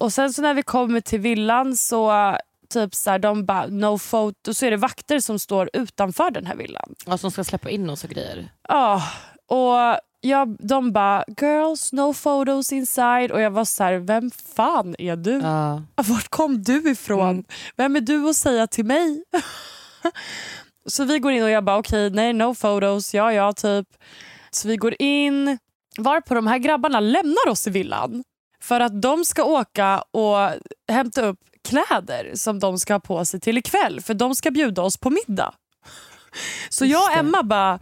[0.00, 2.36] Och sen så när vi kommer till villan så
[2.68, 6.46] typ så här, de bara no photo, så är det vakter som står utanför den
[6.46, 6.94] här villan.
[7.06, 8.52] Ja, som ska släppa in oss och grejer.
[8.68, 9.02] Ja,
[9.46, 14.96] och jag, de bara girls no photos inside och jag var så här, vem fan
[14.98, 15.32] är du?
[15.32, 15.82] Ja.
[15.96, 17.30] Vart kom du ifrån?
[17.30, 17.44] Mm.
[17.76, 19.24] Vem är du att säga till mig?
[20.86, 23.86] så vi går in och jag bara okej, nej no photos, ja ja typ.
[24.50, 25.58] Så vi går in,
[25.98, 28.24] varpå de här grabbarna lämnar oss i villan
[28.60, 30.50] för att de ska åka och
[30.92, 34.82] hämta upp kläder som de ska ha på sig till ikväll för de ska bjuda
[34.82, 35.54] oss på middag.
[36.68, 37.16] Så jag och.
[37.16, 37.78] Emma bara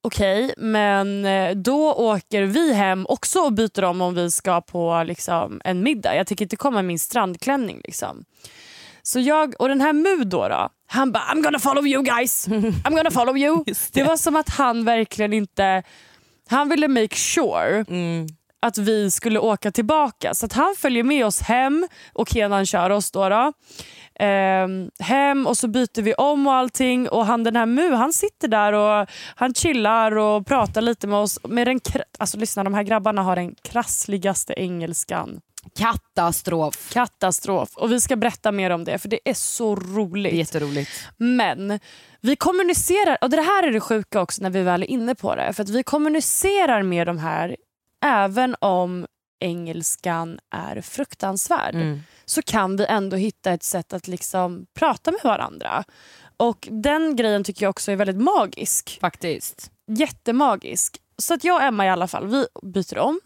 [0.00, 5.04] okej, men eh, då åker vi hem också och byter om om vi ska på
[5.06, 6.16] liksom, en middag.
[6.16, 7.80] Jag tänker inte komma i min strandklänning.
[7.84, 8.24] Liksom.
[9.02, 12.48] Så jag och den här Mu då, då han bara I'm gonna follow you guys.
[12.48, 13.64] I'm gonna follow you.
[13.66, 13.92] Det.
[13.92, 14.02] det.
[14.02, 15.82] var som att han verkligen inte...
[16.48, 18.26] Han ville make sure Mm.
[18.66, 20.34] Att vi skulle åka tillbaka.
[20.34, 23.28] Så att han följer med oss hem och Kenan kör oss då.
[23.28, 23.52] då.
[24.20, 28.12] Ehm, hem och så byter vi om och allting och han den här Mu han
[28.12, 31.38] sitter där och han chillar och pratar lite med oss.
[31.42, 31.80] Med den,
[32.18, 35.40] alltså lyssna de här grabbarna har den krassligaste engelskan.
[35.78, 36.92] Katastrof.
[36.92, 37.76] Katastrof.
[37.76, 40.32] Och vi ska berätta mer om det för det är så roligt.
[40.32, 40.90] Det är jätteroligt.
[41.16, 41.80] Men
[42.20, 45.34] vi kommunicerar, och det här är det sjuka också när vi väl är inne på
[45.34, 45.52] det.
[45.52, 47.56] För att vi kommunicerar med de här
[48.04, 49.06] även om
[49.40, 51.74] engelskan är fruktansvärd.
[51.74, 52.00] Mm.
[52.24, 55.84] Så kan vi ändå hitta ett sätt att liksom prata med varandra.
[56.36, 58.98] Och den grejen tycker jag också är väldigt magisk.
[59.00, 59.70] Faktiskt.
[59.86, 61.00] Jättemagisk.
[61.18, 63.20] Så att jag och Emma i alla fall, vi byter om.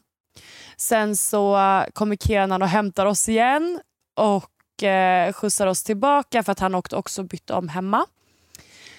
[0.77, 1.59] Sen så
[1.93, 3.81] kommer Kenan och hämtar oss igen
[4.17, 8.07] och eh, skjutsar oss tillbaka för att han åkte också bytte om hemma.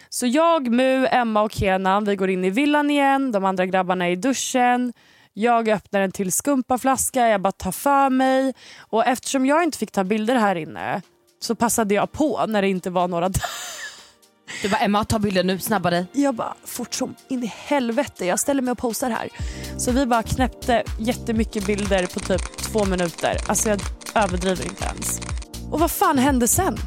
[0.09, 3.31] Så jag, Mu, Emma och Kenan vi går in i villan igen.
[3.31, 4.93] De andra grabbarna är i duschen.
[5.33, 8.53] Jag öppnar en till skumpaflaska, jag bara tar för mig.
[8.79, 11.01] Och eftersom jag inte fick ta bilder här inne
[11.39, 13.43] så passade jag på när det inte var några där.
[14.61, 16.05] Du bara Emma ta bilden nu snabbare.
[16.13, 19.29] Jag bara fort som in i helvete, jag ställer mig och posar här.
[19.77, 23.37] Så vi bara knäppte jättemycket bilder på typ två minuter.
[23.47, 23.79] Alltså jag
[24.15, 25.21] överdriver inte ens.
[25.71, 26.77] Och vad fan hände sen?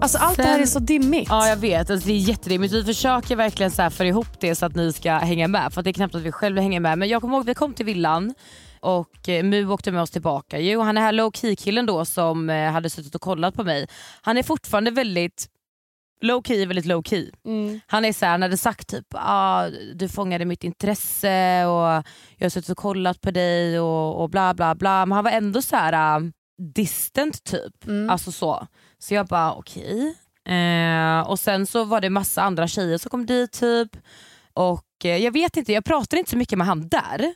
[0.00, 1.28] Alltså allt det här Sen- är så dimmigt.
[1.28, 2.74] Ja jag vet, alltså, det är jättedimmigt.
[2.74, 5.72] Vi försöker verkligen så här föra ihop det så att ni ska hänga med.
[5.72, 6.98] För det är knappt att vi själva hänger med.
[6.98, 8.34] Men jag kommer ihåg vi kom till villan
[8.80, 10.58] och eh, Mu åkte med oss tillbaka.
[10.60, 13.64] Jo, han är här low key killen då som eh, hade suttit och kollat på
[13.64, 13.86] mig.
[14.22, 15.46] Han är fortfarande väldigt
[16.22, 17.30] low key, väldigt low key.
[17.46, 17.80] Mm.
[17.86, 22.02] Han är så här, han hade sagt typ ah, du fångade mitt intresse och
[22.36, 25.06] jag har suttit och kollat på dig och, och bla bla bla.
[25.06, 26.30] Men han var ändå så här uh,
[26.74, 27.86] distant typ.
[27.86, 28.10] Mm.
[28.10, 28.66] Alltså så.
[29.04, 30.14] Så jag bara okej.
[30.48, 33.96] Eh, och sen så var det massa andra tjejer som kom dit typ.
[34.54, 37.34] Och eh, jag vet inte, jag pratade inte så mycket med han där.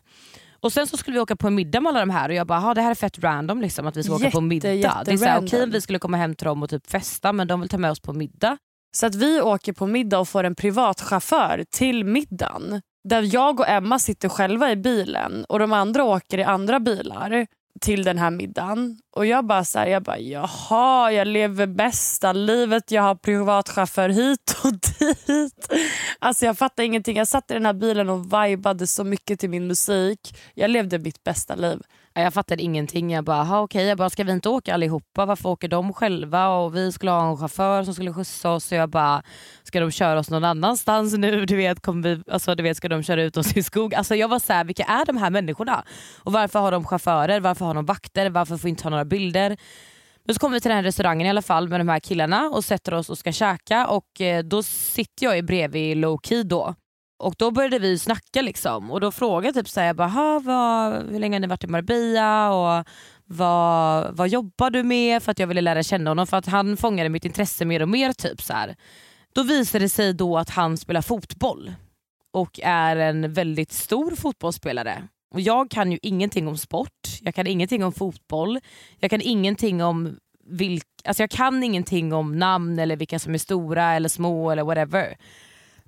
[0.61, 2.47] Och sen så skulle vi åka på en middag med alla de här och jag
[2.47, 4.69] bara, "Ha, det här är fett random liksom att vi ska åka på Jätte, middag.
[4.71, 4.73] det
[5.13, 5.45] är så här, jätterandom.
[5.47, 7.79] okej om vi skulle komma hem till dem och typ festa men de vill ta
[7.79, 8.57] med oss på middag.
[8.97, 12.81] Så att vi åker på middag och får en privatchaufför till middagen.
[13.09, 17.47] Där jag och Emma sitter själva i bilen och de andra åker i andra bilar
[17.81, 18.99] till den här middagen.
[19.17, 22.91] Och jag bara så här, jag bara jaha, jag lever bästa livet.
[22.91, 24.73] Jag har privatchaufför hit och
[25.27, 25.73] dit.
[26.19, 27.17] Alltså jag fattar ingenting.
[27.17, 30.37] Jag satt i den här bilen och vibade så mycket till min musik.
[30.55, 31.83] Jag levde mitt bästa liv.
[32.23, 33.13] Jag fattade ingenting.
[33.13, 35.27] Jag bara, okej, jag bara, ska vi inte åka allihopa?
[35.27, 36.49] Varför åker de själva?
[36.49, 38.65] Och vi skulle ha en chaufför som skulle skjutsa oss.
[38.65, 39.23] Så jag bara,
[39.63, 41.47] ska de köra oss någon annanstans nu?
[41.47, 43.95] Du vet, kommer vi, alltså, du vet ska de köra ut oss i skog?
[43.95, 45.85] Alltså, jag var så här, vilka är de här människorna?
[46.23, 47.41] Och varför har de chaufförer?
[47.41, 48.31] Varför har de vakter?
[48.31, 49.57] Varför får vi inte ta några bilder?
[50.25, 52.49] Men så kommer vi till den här restaurangen i alla fall med de här killarna
[52.49, 56.43] och sätter oss och ska käka och eh, då sitter jag ju bredvid low key
[56.43, 56.75] då.
[57.19, 60.41] Och då började vi snacka liksom och då frågade jag typ så här, jag bara,
[60.41, 62.85] vad, hur länge har ni varit i Marbella och
[63.25, 65.23] vad, vad jobbar du med?
[65.23, 67.89] För att jag ville lära känna honom för att han fångade mitt intresse mer och
[67.89, 68.13] mer.
[68.13, 68.77] typ så här.
[69.35, 71.73] Då visade det sig då att han spelar fotboll
[72.33, 75.09] och är en väldigt stor fotbollsspelare.
[75.35, 78.61] Och jag kan ju ingenting om sport, jag kan ingenting om fotboll,
[78.99, 80.17] jag kan ingenting om
[80.51, 84.65] vilk, alltså jag kan ingenting om namn eller vilka som är stora eller små eller
[84.65, 85.17] whatever.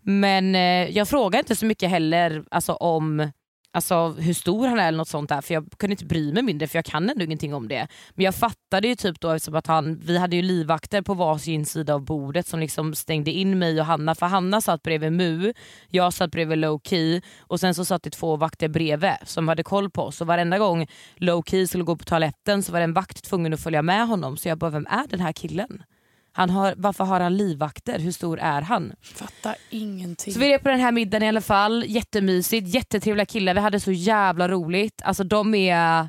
[0.03, 3.31] Men eh, jag frågar inte så mycket heller alltså, om
[3.73, 6.43] alltså, hur stor han är eller något sånt där för jag kunde inte bry mig
[6.43, 7.89] mindre för jag kan ändå ingenting om det.
[8.15, 11.67] Men jag fattade ju typ då eftersom att han, vi hade ju livvakter på varsin
[11.67, 15.53] sida av bordet som liksom stängde in mig och Hanna för Hanna satt bredvid Mu,
[15.89, 19.63] jag satt bredvid Low Key och sen så satt det två vakter bredvid som hade
[19.63, 20.87] koll på oss och varenda gång
[21.17, 24.37] Low Key skulle gå på toaletten så var en vakt tvungen att följa med honom
[24.37, 25.83] så jag bara vem är den här killen?
[26.41, 27.99] Han har, varför har han livvakter?
[27.99, 28.93] Hur stor är han?
[29.03, 30.35] Fattar ingenting.
[30.35, 31.85] Så vi är på den här middagen i alla fall.
[31.89, 33.55] Jättemysigt, jättetrevliga killar.
[33.55, 35.03] Vi hade så jävla roligt.
[35.05, 36.09] Alltså de är,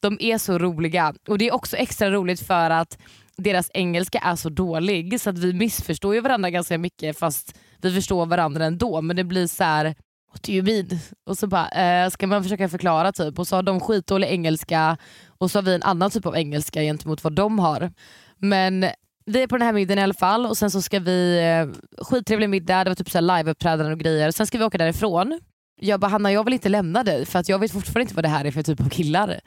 [0.00, 1.14] de är så roliga.
[1.28, 2.98] Och det är också extra roligt för att
[3.36, 7.94] deras engelska är så dålig så att vi missförstår ju varandra ganska mycket fast vi
[7.94, 9.02] förstår varandra ändå.
[9.02, 9.94] Men det blir så här
[10.32, 11.00] what do you mean?
[11.26, 13.38] Och så bara, eh, ska man försöka förklara typ.
[13.38, 14.96] Och så har de skitdålig engelska
[15.38, 17.92] och så har vi en annan typ av engelska gentemot vad de har.
[18.38, 18.86] Men
[19.30, 22.04] vi är på den här middagen i alla fall och sen så ska vi, eh,
[22.04, 24.30] skittrevlig middag, det var typ så liveuppträdanden och grejer.
[24.30, 25.40] Sen ska vi åka därifrån.
[25.80, 28.24] Jag bara Hanna jag vill inte lämna dig för att jag vet fortfarande inte vad
[28.24, 29.40] det här är för typ av killar.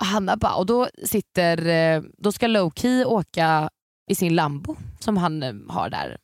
[0.00, 3.70] Och Hanna bara, och då sitter, eh, då ska Lowkey åka
[4.10, 6.16] i sin Lambo som han eh, har där.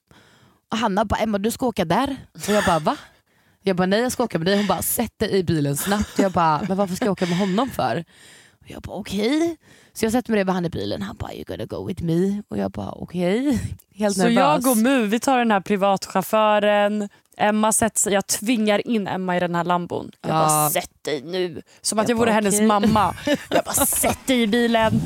[0.70, 2.16] Och Hanna bara, Emma du ska åka där.
[2.35, 2.97] Och jag bara va?
[3.62, 4.57] Jag bara nej jag ska åka med dig.
[4.57, 6.18] Hon bara sätt dig i bilen snabbt.
[6.18, 8.05] Och Jag bara men varför ska jag åka med honom för?
[8.61, 9.57] Och jag bara okej.
[9.94, 11.02] Så jag sätter mig bredvid han i bilen.
[11.02, 12.42] Han bara you're gonna go with me.
[12.48, 13.61] Och jag bara okej.
[13.94, 14.37] Helt Så nervös.
[14.37, 17.09] jag och Mu vi tar den här privatchauffören.
[17.37, 20.11] Emma sätter sig, jag tvingar in Emma i den här lambon.
[20.22, 20.35] Jag Ja.
[20.35, 21.62] bara sätt dig nu.
[21.80, 23.14] Som att Jag jag vore bara, hennes mamma.
[23.50, 25.00] Jag bara sätt dig i bilen.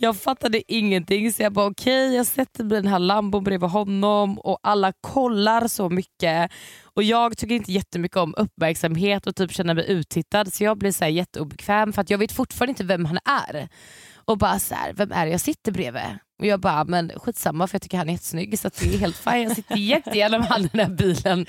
[0.00, 3.70] Jag fattade ingenting så jag bara okej jag sätter mig i den här lambon bredvid
[3.70, 6.50] honom och alla kollar så mycket.
[6.84, 10.92] Och Jag tycker inte jättemycket om uppmärksamhet och typ känner mig uttittad så jag blir
[10.92, 13.68] så här jätteobekväm för att jag vet fortfarande inte vem han är.
[14.14, 16.18] Och bara så här, vem är det jag sitter bredvid?
[16.40, 19.16] Och jag bara, men skitsamma för jag tycker han är jättesnygg så det är helt
[19.16, 19.42] fine.
[19.42, 21.46] Jag sitter jättegärna med han i den här bilen.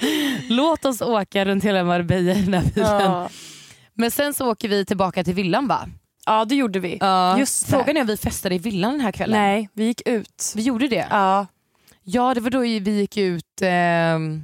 [0.49, 3.01] Låt oss åka runt hela Marbella i den här bilen.
[3.01, 3.29] Ja.
[3.93, 5.89] Men sen så åker vi tillbaka till villan va?
[6.25, 6.97] Ja det gjorde vi.
[7.01, 7.39] Ja.
[7.39, 7.67] Just.
[7.69, 9.39] Frågan är om vi festade i villan den här kvällen?
[9.39, 10.53] Nej vi gick ut.
[10.55, 11.07] Vi gjorde det?
[11.09, 11.47] Ja.
[12.03, 12.67] Ja det var då vi
[12.99, 14.43] gick ut, ehm,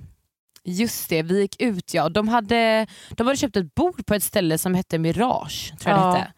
[0.63, 2.09] just det vi gick ut ja.
[2.09, 5.73] De hade, de hade köpt ett bord på ett ställe som hette Mirage.
[5.79, 6.11] Tror jag Ja.
[6.15, 6.31] hette.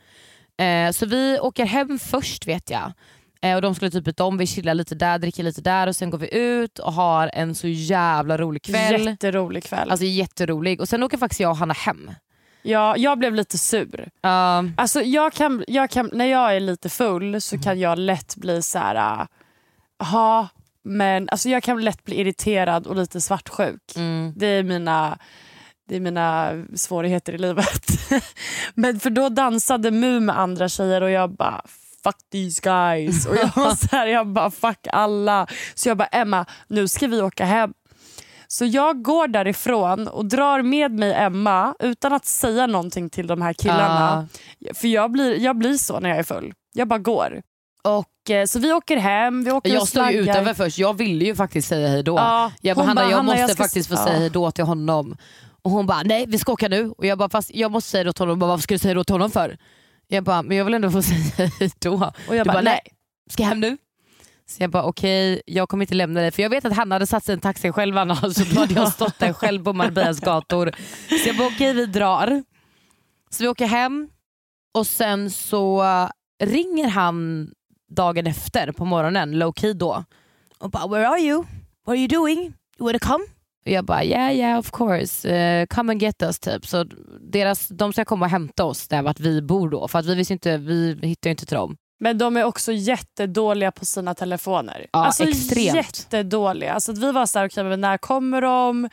[0.64, 2.92] Eh, så vi åker hem först vet jag.
[3.42, 5.96] Eh, och De skulle typ byta om, vi chillar lite där, dricker lite där och
[5.96, 9.06] sen går vi ut och har en så jävla rolig kväll.
[9.08, 9.92] Jätterolig kväll.
[9.92, 10.82] Alltså jätterolig.
[10.82, 12.12] Och sen åker faktiskt jag och Hanna hem.
[12.62, 14.10] Ja, jag blev lite sur.
[14.22, 14.64] Ja.
[14.78, 18.62] Alltså jag kan, jag kan, när jag är lite full så kan jag lätt bli
[18.62, 19.28] så här.
[20.00, 20.48] Ja,
[20.84, 23.96] men alltså jag kan lätt bli irriterad och lite svartsjuk.
[23.96, 24.34] Mm.
[24.36, 25.18] Det är mina,
[25.88, 27.86] det är mina svårigheter i livet.
[28.74, 31.62] men för då dansade Mu med andra tjejer och jag bara
[32.04, 33.26] fuck these guys.
[33.26, 35.48] Och jag var så här, jag bara fuck alla.
[35.76, 37.74] Så jag bara Emma, nu ska vi åka hem.
[38.48, 43.42] Så jag går därifrån och drar med mig Emma utan att säga någonting till de
[43.42, 44.28] här killarna.
[44.74, 46.54] För jag blir, jag blir så när jag är full.
[46.74, 47.42] Jag bara går.
[47.84, 51.26] Och, eh, så vi åker hem, vi åker Jag stod ju utanför först, jag ville
[51.26, 52.16] ju faktiskt säga hej då.
[52.16, 54.52] Ja, Jag bara, Hanna bara, jag "Hanna, måste ska- faktiskt få ja." säga hej då
[54.52, 55.18] till honom.
[55.62, 56.90] Och hon bara, nej vi ska åka nu.
[56.98, 58.32] Och jag bara, fast jag måste säga det till honom.
[58.32, 59.58] Hon bara, Varför ska du säga det till honom för?
[60.08, 62.12] Jag bara, men jag vill ändå få säga hej då.
[62.28, 62.80] Och jag Du bara, nej.
[63.30, 63.78] ska jag hem nu?
[64.50, 66.32] Så jag bara okej, jag kommer inte lämna dig.
[66.32, 68.20] För jag vet att han hade satt sig i en taxi själv annars.
[68.36, 70.72] Så då hade jag stått där själv på Marbellas gator.
[71.24, 72.44] Så jag bara okej vi drar.
[73.30, 74.10] Så vi åker hem
[74.74, 76.10] och sen så eh,
[76.44, 77.50] ringer han
[77.90, 80.04] dagen efter på morgonen, low key då.
[80.60, 81.38] Och bara where are you?
[81.86, 82.40] What are you doing?
[82.80, 83.24] You wanna come?
[83.66, 86.66] Och jag bara yeah yeah of course, uh, come and get us typ.
[86.66, 86.84] Så
[87.22, 89.88] deras, de ska komma och hämta oss där vart vi bor då.
[89.88, 91.78] För att vi visste inte, vi hittar ju inte till dem.
[92.00, 94.88] Men de är också jättedåliga på sina telefoner.
[94.92, 95.76] Ja, alltså extremt.
[95.76, 96.74] jättedåliga.
[96.74, 98.86] Alltså att vi var så här, okej, men när kommer de?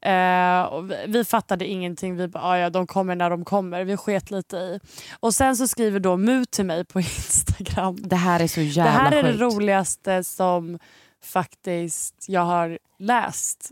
[0.00, 2.16] Eh, vi, fattade ingenting.
[2.16, 3.84] Vi bara, "Ah, ja, de kommer när de kommer.
[3.84, 4.80] Vi sket lite i.
[5.20, 7.96] Och sen så skriver då Mu till mig på Instagram.
[8.00, 9.38] Det här är så jävla Det här är sjukt.
[9.38, 10.78] det roligaste som
[11.24, 13.70] faktiskt jag har läst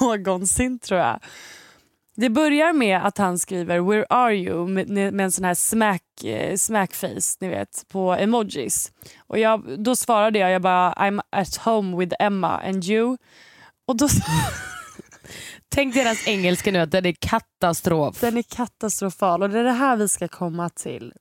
[0.00, 1.20] någonsin tror jag.
[2.14, 6.24] Det börjar med att han skriver “Where are you?” med, med en sån här smack,
[6.24, 8.92] eh, smackface ni vet, på emojis.
[9.18, 13.16] Och jag, då svarade jag, jag bara “I'm at home with Emma and you?”
[13.86, 14.08] och då,
[15.68, 18.20] Tänk deras engelska nu att den är katastrof.
[18.20, 21.12] Den är katastrofal och det är det här vi ska komma till.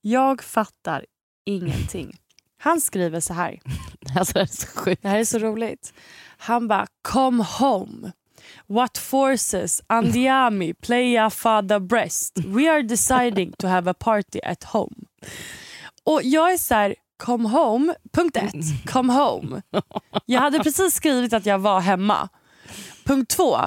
[0.00, 1.04] Jag fattar
[1.46, 2.16] ingenting.
[2.58, 3.60] Han skriver så här.
[4.16, 5.02] Alltså det är så sjukt.
[5.02, 5.92] Det här är så roligt.
[6.38, 8.12] Han bara “Come home.
[8.66, 12.38] What forces andiami playa fada breast?
[12.46, 14.94] We are deciding to have a party at home.”
[16.04, 19.62] Och jag är så här, come home, punkt ett, come home.
[20.26, 22.28] Jag hade precis skrivit att jag var hemma.
[23.04, 23.58] Punkt två,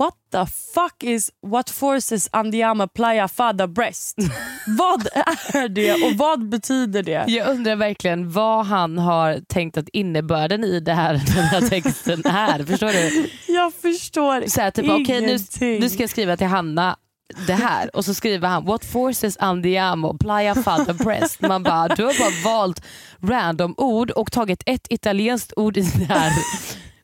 [0.00, 4.16] what the fuck is what forces andiama playa fada breast?
[4.78, 5.06] vad
[5.54, 7.24] är det och vad betyder det?
[7.28, 12.26] Jag undrar verkligen vad han har tänkt att innebörden i det här, den här texten
[12.26, 12.64] är.
[12.64, 13.30] Förstår du?
[13.52, 15.80] Jag förstår Så här, typ, okej, nu, ingenting.
[15.80, 16.96] nu ska jag skriva till Hanna
[17.46, 21.40] det här och så skriver han what forces andiamo playa fada breast.
[21.40, 22.82] Man bara, du har bara valt
[23.22, 26.32] random ord och tagit ett italienskt ord i det här.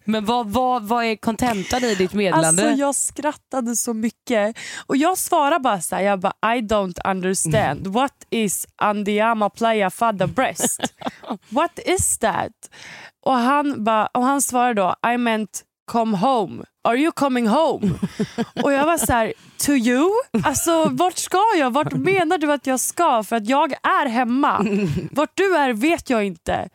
[0.06, 2.62] Men vad, vad, vad är kontentan i ditt meddelande?
[2.62, 4.56] Alltså jag skrattade så mycket.
[4.86, 7.86] Och jag svarar bara så här, jag bara I don't understand.
[7.86, 10.80] What is andiama playa fada breast?
[11.48, 12.52] What is that?
[13.24, 16.64] Och han, bara, och han svarar då I meant come home.
[16.84, 17.90] Are you coming home?
[18.62, 20.10] och jag var så här, to you?
[20.44, 21.70] Alltså vart ska jag?
[21.70, 23.22] Vart menar du att jag ska?
[23.22, 24.66] För att jag är hemma.
[25.10, 26.68] Vart du är vet jag inte.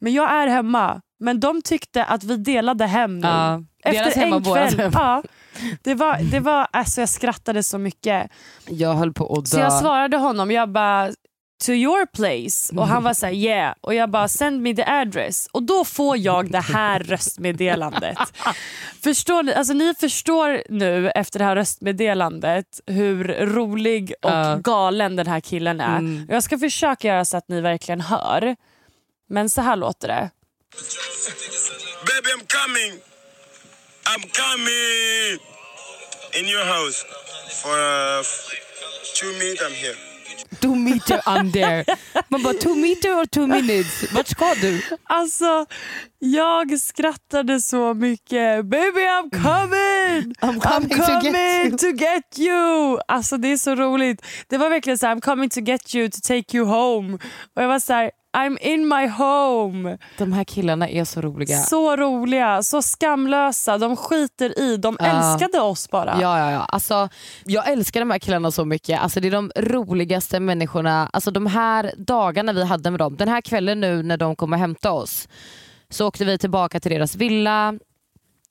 [0.00, 1.00] Men jag är hemma.
[1.22, 3.26] Men de tyckte att vi delade hem nu.
[3.28, 4.78] Ja, deras hem och en kväll.
[4.80, 4.90] hem.
[4.94, 5.22] Ja,
[5.82, 8.30] det var, det var, alltså jag skrattade så mycket.
[8.68, 9.62] Jag höll på att Så dö.
[9.62, 11.10] jag svarade honom, jag bara
[11.66, 15.48] to your place och han var såhär yeah och jag bara send me the address
[15.52, 18.18] och då får jag det här röstmeddelandet.
[19.04, 19.54] förstår ni?
[19.54, 24.56] Alltså, ni förstår nu efter det här röstmeddelandet hur rolig och Ja.
[24.56, 25.98] galen den här killen är.
[25.98, 26.26] Mm.
[26.28, 28.56] Jag ska försöka göra så att ni verkligen hör.
[29.28, 30.30] Men så här låter det.
[32.06, 33.00] Baby, I'm coming.
[34.06, 35.38] I'm coming
[36.38, 37.04] in your house
[37.60, 38.22] for uh,
[39.14, 39.62] two minutes.
[39.62, 39.94] I'm here.
[40.60, 41.84] Two meter I'm there.
[42.30, 44.12] Man bara two meter or two minutes?
[44.12, 44.82] Vart ska du?
[45.04, 45.66] Alltså,
[46.18, 48.64] jag skrattade så mycket.
[48.66, 50.34] Baby I'm coming!
[50.40, 52.98] I'm coming to get you." to get you!
[53.08, 54.22] Alltså det är så roligt.
[54.48, 57.14] Det var verkligen så här, I'm coming to get you to take you home.
[57.56, 59.98] Och jag var så här, I'm in my home.
[60.18, 61.56] De här killarna är så roliga.
[61.58, 63.78] Så roliga, så skamlösa.
[63.78, 64.76] De skiter i.
[64.76, 65.06] De Ja.
[65.06, 66.18] älskade oss bara.
[66.20, 66.64] Ja, ja, ja.
[66.64, 67.08] Alltså,
[67.44, 69.00] jag älskar de här killarna så mycket.
[69.00, 71.10] Alltså, det är de roligaste människorna.
[71.12, 74.52] Alltså, de här dagarna vi hade med dem, den här kvällen nu när de kom
[74.52, 75.28] och hämtade oss,
[75.90, 77.74] så åkte vi tillbaka till deras villa.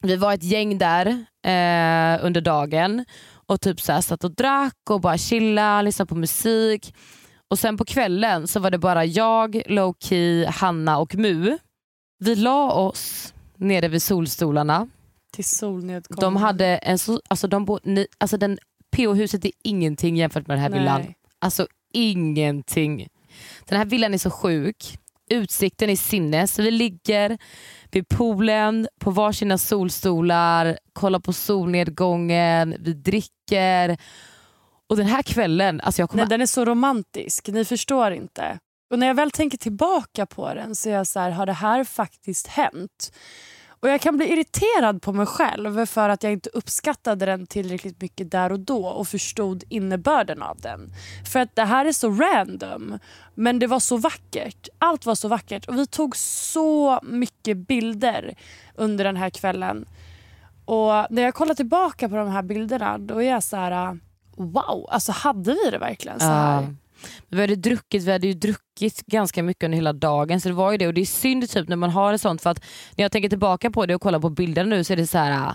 [0.03, 1.07] Vi var ett gäng där
[1.45, 3.05] eh, under dagen
[3.47, 6.93] och typ så här, satt och drack och bara chilla, lyssnade på musik.
[7.51, 11.57] Och sen på kvällen så var det bara jag, Low-Key, Hanna och Mu.
[12.19, 14.87] Vi la oss nere vid solstolarna
[15.33, 16.21] Till solnedgången.
[16.21, 18.59] de hade en så, alltså de bo, ni, alltså den
[18.95, 20.79] PO-huset är ingenting jämfört med den här Nej.
[20.79, 21.13] villan.
[21.39, 23.07] Alltså ingenting.
[23.65, 24.97] Den här villan är så sjuk.
[25.29, 26.59] Utsikten är sinnes.
[26.59, 27.37] Vi ligger
[27.91, 33.97] vid poolen på varsina solstolar, kollar på solnedgången, vi dricker.
[34.91, 38.59] Och den här kvällen, alltså jag kommer Nej, den är så romantisk, ni förstår inte.
[38.89, 41.53] Och när jag väl tänker tillbaka på den så är jag så här, har det
[41.53, 43.13] här faktiskt hänt?
[43.67, 48.01] Och jag kan bli irriterad på mig själv för att jag inte uppskattade den tillräckligt
[48.01, 50.93] mycket där och då och förstod innebörden av den.
[51.31, 52.99] För att det här är så random,
[53.35, 54.69] men det var så vackert.
[54.79, 58.35] Allt var så vackert och vi tog så mycket bilder
[58.75, 59.85] under den här kvällen.
[60.65, 63.97] Och när jag kollar tillbaka på de här bilderna då är jag så här,
[64.41, 66.61] wow, alltså hade vi det verkligen så här?
[66.61, 66.67] Ja.
[67.29, 70.71] Vi hade, druckit, vi hade ju druckit ganska mycket under hela dagen så det var
[70.71, 72.63] ju det och det är synd typ när man har ett sånt för att
[72.95, 75.17] när jag tänker tillbaka på det och kollar på bilderna nu så är det så
[75.17, 75.31] här.
[75.31, 75.53] äh,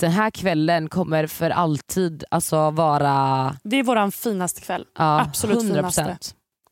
[0.00, 4.84] Den här kvällen kommer för alltid alltså vara Det är vår finaste kväll.
[4.98, 5.70] ja, Absolut 100%.
[5.70, 6.14] finaste.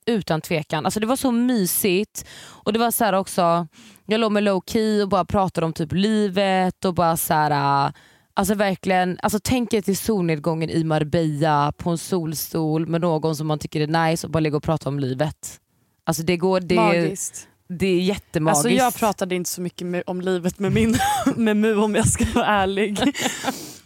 [0.06, 0.84] Utan tvekan.
[0.84, 3.66] Alltså det var så mysigt och det var så här också,
[4.06, 7.92] jag låg med low key och bara pratade om typ livet och bara så här.
[8.34, 13.46] Alltså verkligen, alltså tänk er till solnedgången i Marbella på en solstol med någon som
[13.46, 15.60] man tycker är nice och bara ligga och prata om livet.
[16.04, 17.48] Alltså det går, det, Magiskt.
[17.68, 18.56] det är jättemagiskt.
[18.56, 20.96] Alltså jag pratade inte så mycket med, om livet med min
[21.36, 22.98] med Mu om jag ska vara ärlig.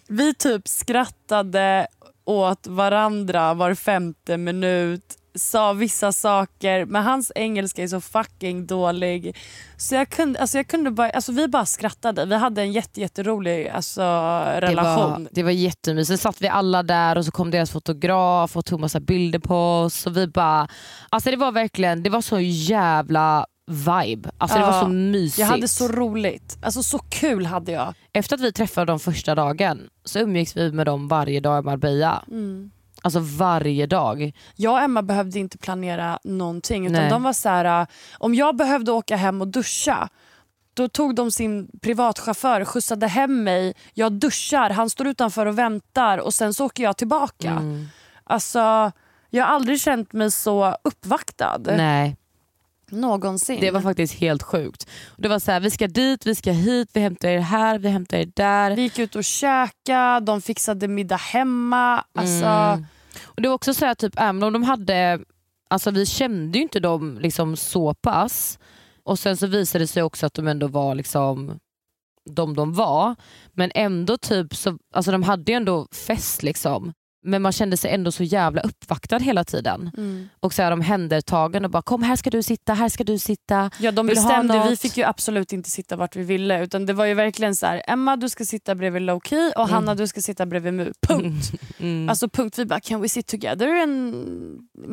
[0.08, 1.86] Vi typ skrattade
[2.24, 9.36] åt varandra var femte minut, sa vissa saker men hans engelska är så fucking dålig.
[9.76, 12.24] Så jag kunde, alltså jag kunde bara, alltså vi bara skrattade.
[12.24, 15.10] Vi hade en jätte, jätterolig alltså, det relation.
[15.10, 16.22] var, det var jättemysigt.
[16.22, 20.06] Satt vi alla där och så kom deras fotograf och tog massa bilder på oss.
[20.06, 20.68] Och vi bara,
[21.08, 24.30] alltså det var verkligen det var så jävla vibe.
[24.38, 25.38] Alltså det Ja, var så mysigt.
[25.38, 26.58] Jag hade så roligt.
[26.62, 27.94] Alltså så kul hade jag.
[28.12, 31.66] Efter att vi träffade dem första dagen så umgicks vi med dem varje dag i
[31.66, 32.24] Marbella.
[32.30, 32.70] Mm.
[33.06, 34.32] Alltså varje dag.
[34.56, 36.86] Jag och Emma behövde inte planera någonting.
[36.86, 37.10] Utan Nej.
[37.10, 37.86] de var så här, äh,
[38.18, 40.08] om jag behövde åka hem och duscha
[40.74, 46.18] då tog de sin privatchaufför, skjutsade hem mig, jag duschar, han står utanför och väntar
[46.18, 47.50] och sen så åker jag tillbaka.
[47.50, 47.88] Mm.
[48.24, 48.92] Alltså,
[49.30, 52.16] jag har aldrig känt mig så uppvaktad Nej,
[52.90, 53.60] någonsin.
[53.60, 54.86] det var faktiskt helt sjukt.
[55.16, 57.88] Det var så här, vi ska dit, vi ska hit, vi hämtar er här, vi
[57.88, 58.76] hämtar er där.
[58.76, 62.04] Vi gick ut och käkade, de fixade middag hemma.
[62.14, 62.86] Alltså, Mm.
[63.24, 65.20] Och det var också så här, typ, även om de hade,
[65.70, 68.58] alltså vi kände ju inte dem liksom så pass.
[69.02, 71.58] Och sen så visade det sig också att de ändå var liksom
[72.30, 73.16] de de var.
[73.52, 76.92] Men ändå typ, så, alltså de hade ju ändå fest liksom.
[77.26, 79.90] Men man kände sig ändå så jävla uppvaktad hela tiden.
[79.96, 80.28] mm.
[80.40, 83.18] Och så är de händertagen och bara kom här ska du sitta, här ska du
[83.18, 83.70] sitta.
[83.80, 86.92] Ja de Vill bestämde, vi fick ju absolut inte sitta vart vi ville utan det
[86.92, 90.20] var ju verkligen så här: Emma du ska sitta bredvid Low-Key och Hanna du ska
[90.20, 90.92] sitta bredvid Mu.
[91.08, 91.52] Punkt.
[91.80, 92.08] Mm.
[92.08, 92.58] Alltså punkt.
[92.58, 94.14] Vi bara can we sit together and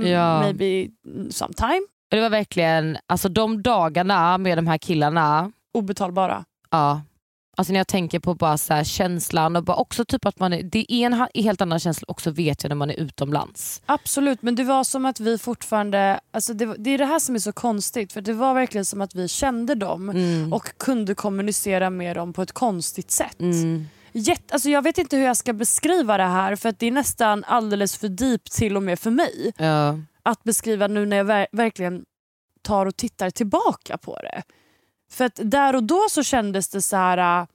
[0.03, 0.39] Ja.
[0.39, 0.87] maybe
[1.29, 1.81] sometime?
[2.11, 6.45] Och det var verkligen, alltså de dagarna med de här killarna, Obetalbara.
[6.71, 7.01] Ja.
[7.57, 10.53] Alltså när jag tänker på bara så här känslan och bara också typ att man
[10.53, 13.81] är, det är en helt annan känsla också vet jag när man är utomlands.
[13.85, 17.35] Absolut men det var som att vi fortfarande, alltså det, det är det här som
[17.35, 20.53] är så konstigt för det var verkligen som att vi kände dem Mm.
[20.53, 23.39] och kunde kommunicera med dem på ett konstigt sätt.
[23.39, 23.85] Mm.
[24.11, 27.43] Jätte, alltså jag vet inte hur jag ska beskriva det här för det är nästan
[27.43, 29.53] alldeles för deep till och med för mig.
[29.57, 29.99] Ja.
[30.23, 32.03] att beskriva nu när jag ver- verkligen
[32.61, 34.43] tar och tittar tillbaka på det.
[35.13, 37.47] För att där och då så kändes det så här.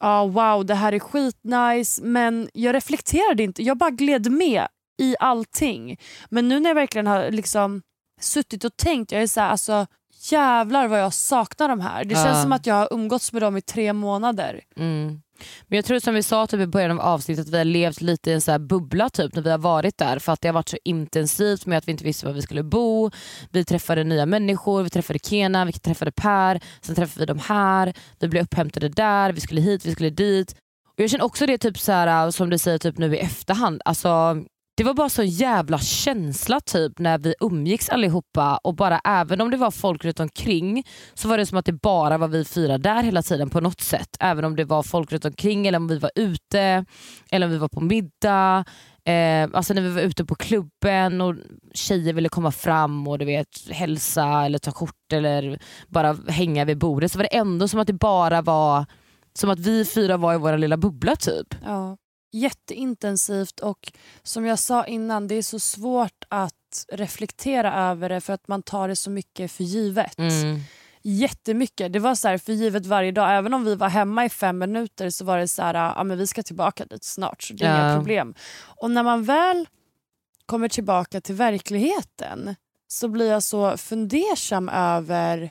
[0.00, 3.62] Ja wow det här är skitnice men jag reflekterade inte.
[3.62, 4.66] Jag bara gled med
[4.98, 5.96] i allting.
[6.30, 7.82] Men nu när jag verkligen har liksom
[8.20, 9.86] suttit och tänkt, jag är så här, alltså
[10.30, 12.04] jävlar vad jag saknar de här.
[12.04, 12.42] Det känns Ja.
[12.42, 14.60] som att jag har umgåtts med dem i tre månader.
[14.76, 15.22] Mm.
[15.68, 18.00] Men jag tror som vi sa typ i början av avsnittet att vi har levt
[18.00, 20.48] lite i en så här bubbla typ när vi har varit där för att det
[20.48, 23.10] har varit så intensivt med att vi inte visste var vi skulle bo.
[23.50, 27.94] Vi träffade nya människor, vi träffade Kena, vi träffade Per, sen träffade vi de här,
[28.18, 30.54] vi blev upphämtade där, vi skulle hit, vi skulle dit.
[30.94, 33.82] Och Jag känner också det typ så här, som du säger typ nu i efterhand,
[33.84, 34.44] alltså,
[34.74, 39.50] det var bara så jävla känsla typ när vi umgicks allihopa och bara även om
[39.50, 42.78] det var folk runt omkring så var det som att det bara var vi fyra
[42.78, 44.16] där hela tiden på något sätt.
[44.20, 46.84] Även om det var folk runt omkring eller om vi var ute
[47.30, 48.64] eller om vi var på middag.
[49.04, 51.34] Eh, alltså när vi var ute på klubben och
[51.74, 55.58] tjejer ville komma fram och du vet hälsa eller ta kort eller
[55.88, 58.86] bara hänga vid bordet så var det ändå som att det bara var
[59.34, 61.54] som att vi fyra var i vår lilla bubbla typ.
[61.64, 61.96] Ja.
[62.32, 68.32] Jätteintensivt och som jag sa innan, det är så svårt att reflektera över det för
[68.32, 70.18] att man tar det så mycket för givet.
[70.18, 70.60] Mm.
[71.02, 71.92] jättemycket.
[71.92, 73.36] Det var så här, för givet varje dag.
[73.36, 76.18] Även om vi var hemma i fem minuter så var det så här, ja, men
[76.18, 77.42] vi ska tillbaka dit snart.
[77.42, 77.84] Så det är Ja.
[77.86, 78.34] inga problem.
[78.62, 79.68] Och när man väl
[80.46, 82.54] kommer tillbaka till verkligheten
[82.88, 85.50] så blir jag så fundersam över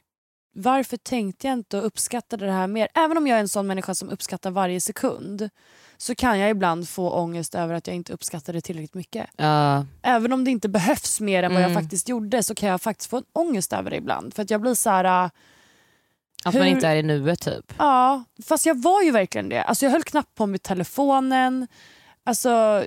[0.53, 2.87] varför tänkte jag inte och uppskattade det här mer?
[2.93, 5.49] Även om jag är en sån människa som uppskattar varje sekund
[5.97, 9.27] så kan jag ibland få ångest över att jag inte uppskattar det tillräckligt mycket.
[9.37, 9.85] Ja.
[10.01, 11.83] Även om det inte behövs mer än vad jag Mm.
[11.83, 14.33] faktiskt gjorde så kan jag faktiskt få en ångest över det ibland.
[14.33, 15.03] För att jag blir så här...
[15.25, 15.29] äh,
[16.45, 17.73] Att Hur- man inte är i nuet typ.
[17.77, 19.63] Ja, fast jag var ju verkligen det.
[19.63, 21.67] Alltså jag höll knappt på med telefonen.
[22.23, 22.83] Alltså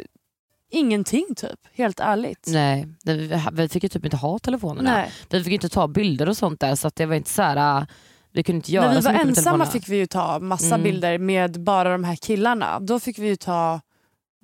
[0.74, 2.44] ingenting typ, helt ärligt.
[2.46, 4.92] Nej, vi, vi fick ju typ inte ha telefonerna.
[4.92, 5.10] Nej.
[5.30, 7.80] Vi fick inte ta bilder och sånt där så att det var inte så här.
[7.80, 7.86] äh,
[8.32, 10.82] vi kunde inte göra När vi var ensamma fick vi ju ta massa Mm.
[10.82, 12.80] bilder med bara de här killarna.
[12.80, 13.80] Då fick vi ju ta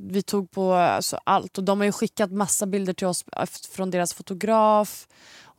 [0.03, 3.47] vi tog på alltså, allt och de har ju skickat massa bilder till oss äh,
[3.73, 5.07] från deras fotograf.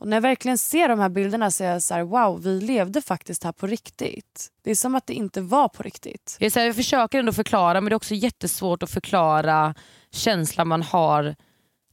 [0.02, 2.60] Och när jag verkligen ser de här bilderna så är jag så här, wow, vi
[2.60, 4.48] levde faktiskt här på riktigt.
[4.64, 6.36] Det är som att det inte var på riktigt.
[6.40, 9.74] Jag, så här, jag försöker ändå förklara men det är också jättesvårt att förklara
[10.10, 11.34] känslan man har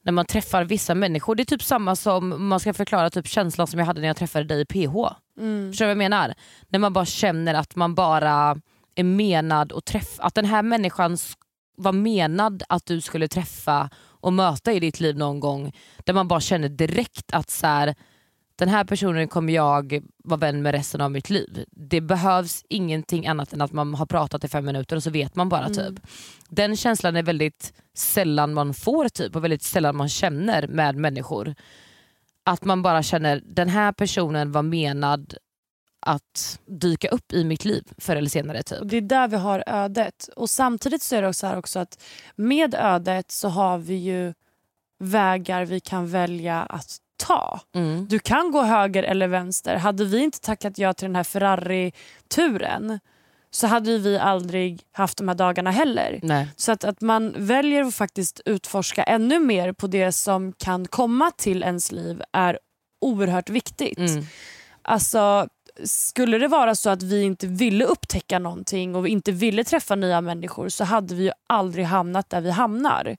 [0.03, 1.35] när man träffar vissa människor.
[1.35, 4.17] Det är typ samma som man ska förklara typ känslan som jag hade när jag
[4.17, 4.95] träffade dig i PH.
[5.39, 5.71] Mm.
[5.71, 6.33] Förstår du vad jag menar?
[6.67, 8.61] När man bara känner att man bara
[8.95, 11.17] är menad att träffa, att den här människan
[11.77, 13.89] var menad att du skulle träffa
[14.21, 15.71] och möta i ditt liv någon gång.
[16.05, 17.95] Där man bara känner direkt att så här,
[18.55, 21.65] den här personen kommer jag vara vän med resten av mitt liv.
[21.71, 25.35] Det behövs ingenting annat än att man har pratat i fem minuter och så vet
[25.35, 25.69] man bara.
[25.69, 25.99] typ.
[26.49, 31.55] Den känslan är väldigt sällan man får typ och väldigt sällan man känner med människor.
[32.43, 35.33] Att man bara känner den här personen var menad
[35.99, 38.63] att dyka upp i mitt liv förr eller senare.
[38.63, 38.79] typ.
[38.79, 40.29] Och det är där vi har ödet.
[40.35, 42.03] Och samtidigt så är det också här också att
[42.35, 44.33] med ödet så har vi ju
[44.99, 47.59] vägar vi kan välja att ta.
[47.75, 48.07] Mm.
[48.09, 49.75] Du kan gå höger eller vänster.
[49.75, 52.99] Hade vi inte tackat ja till den här Ferrari-turen
[53.51, 56.19] så hade vi aldrig haft de här dagarna heller.
[56.23, 56.47] Nej.
[56.55, 61.31] Så att, att man väljer att faktiskt utforska ännu mer på det som kan komma
[61.31, 62.59] till ens liv är
[63.01, 63.97] oerhört viktigt.
[63.97, 64.25] Mm.
[64.81, 65.47] Alltså,
[65.83, 69.95] skulle det vara så att vi inte ville upptäcka någonting och vi inte ville träffa
[69.95, 73.17] nya människor så hade vi ju aldrig hamnat där vi hamnar.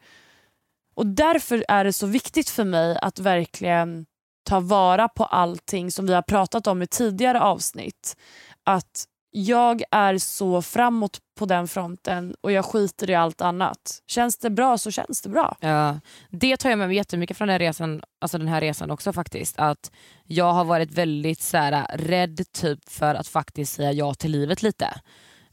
[0.94, 4.06] Och därför är det så viktigt för mig att verkligen
[4.44, 8.16] ta vara på allting som vi har pratat om i tidigare avsnitt.
[8.64, 14.02] Att jag är så framåt på den fronten och jag skiter i allt annat.
[14.06, 15.56] Känns det bra så känns det bra.
[15.60, 16.00] Ja,
[16.30, 19.12] det tar jag med mig jättemycket från den här resan, alltså den här resan också
[19.12, 19.58] faktiskt.
[19.58, 19.90] Att
[20.24, 24.30] jag har varit väldigt så här, äh, rädd typ för att faktiskt säga ja till
[24.30, 25.00] livet lite.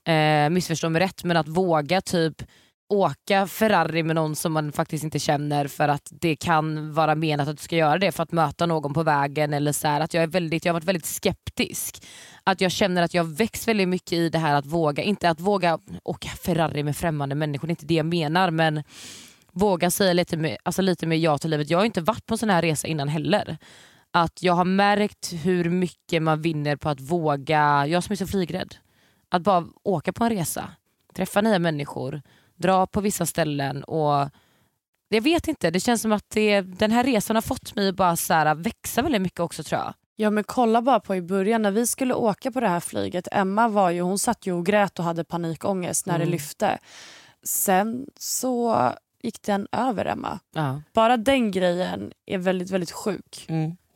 [0.05, 2.41] Eh, missförstå mig rätt men att våga typ
[2.89, 7.47] åka Ferrari med någon som man faktiskt inte känner för att det kan vara menat
[7.47, 9.53] att du ska göra det för att möta någon på vägen.
[9.53, 12.03] Eller så här, att jag, är väldigt, jag har varit väldigt skeptisk.
[12.47, 15.39] Att jag känner att jag växt väldigt mycket i det här att våga, inte att
[15.39, 18.83] våga åka Ferrari med främmande människor, det är inte det jag menar men
[19.51, 21.69] våga säga lite mer, alltså lite mer ja till livet.
[21.69, 23.57] Jag har inte varit på en sån här resa innan heller.
[24.11, 28.27] Att jag har märkt hur mycket man vinner på att våga, jag som är så
[28.27, 28.75] flygrädd,
[29.29, 30.69] att bara åka på en resa,
[31.15, 32.21] träffa nya människor,
[32.55, 34.29] dra på vissa ställen och
[35.09, 37.95] jag vet inte, det känns som att det, den här resan har fått mig att
[37.95, 39.93] bara så här, växa väldigt mycket också tror jag.
[40.20, 43.28] Ja men kolla bara på i början när vi skulle åka på det här flyget.
[43.32, 46.28] Emma var ju, hon satt ju och grät och hade panikångest när Mm.
[46.28, 46.78] det lyfte.
[47.43, 48.91] Sen så
[49.24, 50.39] gick den över Emma.
[50.55, 50.82] Ja.
[50.93, 53.45] Bara den grejen är väldigt väldigt sjuk.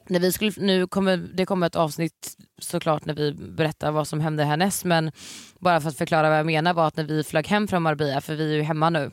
[0.08, 4.22] När vi skulle, nu kommer, det kommer ett avsnitt såklart när vi berättar vad som
[4.22, 5.12] hände härnäst men
[5.60, 8.22] bara för att förklara vad jag menar var att när vi flög hem från Marbella,
[8.22, 9.12] för vi är ju hemma nu,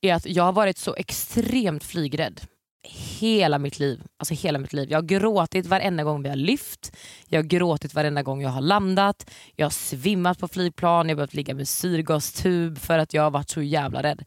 [0.00, 2.40] är att jag har varit så extremt flygrädd
[2.82, 4.02] hela mitt liv.
[4.16, 4.90] Alltså hela mitt liv.
[4.90, 8.60] Jag har gråtit varenda gång vi har lyft, jag har gråtit varenda gång jag har
[8.60, 13.22] landat, jag har svimmat på flygplan, jag har behövt ligga med syrgastub för att jag
[13.22, 14.24] har varit så jävla rädd.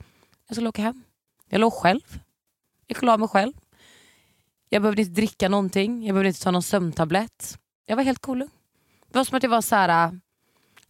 [0.47, 1.03] Jag skulle åka hem.
[1.49, 2.19] Jag låg själv.
[2.87, 3.53] Jag la mig själv.
[4.69, 7.57] Jag behövde inte dricka någonting, jag behövde inte ta någon sömntablett.
[7.85, 8.39] Jag var helt cool.
[8.39, 10.19] Det var som att jag var så här.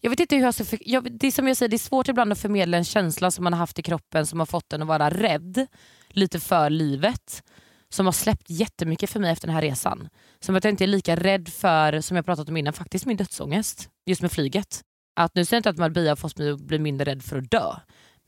[0.01, 0.65] Jag vet inte hur jag ska...
[0.65, 3.31] För, jag, det är som jag säger, det är svårt ibland att förmedla en känsla
[3.31, 5.67] som man har haft i kroppen som har fått en att vara rädd
[6.15, 7.43] lite för livet.
[7.89, 10.09] Som har släppt jättemycket för mig efter den här resan.
[10.39, 13.17] Som att jag inte är lika rädd för, som jag pratat om innan, faktiskt min
[13.17, 13.89] dödsångest.
[14.05, 14.81] Just med flyget.
[15.15, 17.37] Att nu säger jag inte att Marbella har fått mig att bli mindre rädd för
[17.37, 17.75] att dö.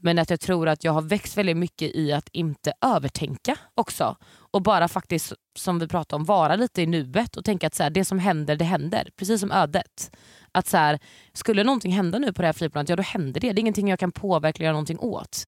[0.03, 4.17] Men att jag tror att jag har växt väldigt mycket i att inte övertänka också.
[4.35, 7.83] Och bara faktiskt, som vi pratade om, vara lite i nuet och tänka att så
[7.83, 9.09] här, det som händer, det händer.
[9.17, 10.15] Precis som ödet.
[10.51, 10.99] Att så här,
[11.33, 13.53] skulle någonting hända nu på det här flygplanet, ja då händer det.
[13.53, 15.43] Det är ingenting jag kan påverka eller göra någonting åt.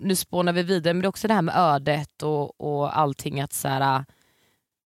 [0.00, 3.40] Nu spånar vi vidare, men det är också det här med ödet och, och allting.
[3.40, 4.04] att så här,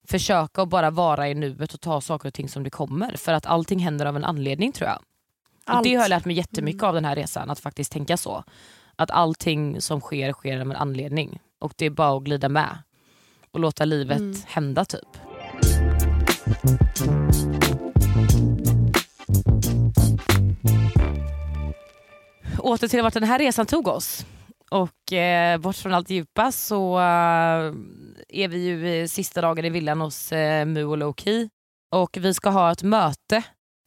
[0.09, 3.17] försöka att bara vara i nuet och ta saker och ting som det kommer.
[3.17, 4.99] För att allting händer av en anledning tror jag.
[5.65, 5.85] Allt.
[5.85, 8.45] det har jag lärt mig jättemycket av den här resan, att faktiskt tänka så.
[8.97, 11.39] Att allting som sker, sker av en anledning.
[11.59, 12.79] Och det är bara att glida med.
[13.51, 14.37] Och låta livet Mm.
[14.47, 15.09] hända typ.
[22.59, 24.27] Åter till vart den här resan tog oss.
[24.73, 27.73] Och eh, bort från allt djupa så eh,
[28.29, 31.51] är vi ju sista dagen i villan hos eh, Mu och Loki.
[31.95, 33.43] Och vi ska ha ett möte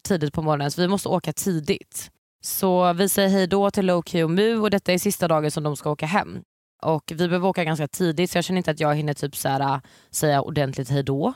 [0.08, 2.10] tidigt på morgonen så vi måste åka tidigt.
[2.44, 5.62] Så vi säger hej då till Loki och Mu och detta är sista dagen som
[5.62, 6.42] de ska åka hem.
[6.82, 9.48] Och vi behöver åka ganska tidigt så jag känner inte att jag hinner typ så
[9.48, 9.80] här, eh,
[10.10, 11.32] säga ordentligt hej då.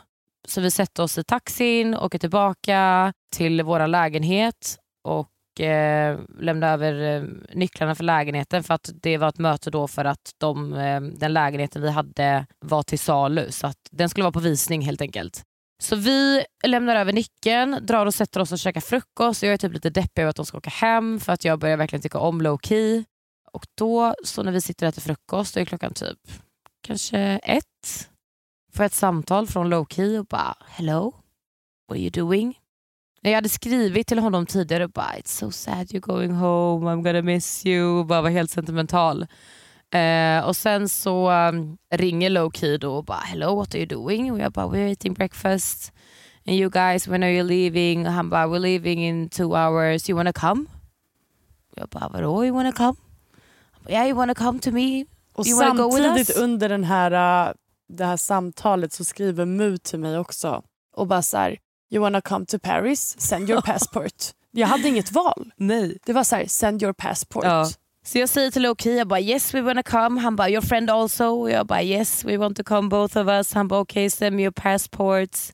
[0.48, 5.28] Så vi sätter oss i taxin, åker tillbaka till vår lägenhet och
[5.61, 7.23] eh, lämnar över eh,
[7.55, 11.33] nycklarna för lägenheten för att det var ett möte då för att de, eh, den
[11.33, 15.43] lägenheten vi hade var till salu så att den skulle vara på visning helt enkelt.
[15.83, 19.43] Så vi lämnar över nyckeln, drar och sätter oss och käkar frukost.
[19.43, 21.77] Jag är typ lite deppig över att de ska åka hem för att jag börjar
[21.77, 23.05] verkligen tycka om low key.
[23.53, 26.19] Och då, så när vi sitter och äter frukost, då är klockan typ
[26.83, 28.09] kanske ett.
[28.73, 31.03] Får jag ett samtal från low key och bara “Hello,
[31.89, 32.59] what are you doing?”
[33.23, 37.03] Jag hade skrivit till honom tidigare och bara “It's so sad you're going home, I'm
[37.03, 39.27] gonna miss you” och bara var helt sentimental.
[39.95, 43.87] Eh, och sen så um, ringer low key då och bara “Hello, what are you
[43.87, 45.93] doing?” och jag bara “We're eating breakfast”
[46.47, 48.07] and you guys, when are you leaving?
[48.07, 50.64] Och han bara “We're leaving in two hours, you wanna come?”
[51.77, 52.95] Jag bara “Vadå, you wanna come?”
[53.73, 55.05] Han bara, “Yeah, you wanna come to me?”
[55.35, 57.53] Och You wanna go with samtidigt under den här, äh,
[57.89, 60.62] det här samtalet så skriver Mu till mig också
[60.97, 61.59] och bara så här,
[61.91, 64.14] you wanna come to Paris, send your passport.
[64.51, 65.53] jag hade inget val.
[65.57, 65.99] Nej.
[66.07, 67.45] Det var så här, send your passport.
[67.45, 67.68] Ja.
[68.05, 70.20] Så jag säger till Loki, jag bara yes we wanna come.
[70.20, 71.24] Han bara your friend also.
[71.24, 73.55] Och jag bara yes we want to come both of us.
[73.55, 75.53] Han bara okej okay, send your passports.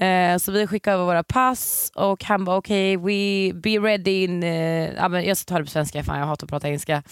[0.00, 4.24] Eh, så vi skickar över våra pass och han bara okej okay, we be ready
[4.24, 6.66] in, eh, ja, men jag ska ta det på svenska, fan jag hatar att prata
[6.68, 7.02] engelska.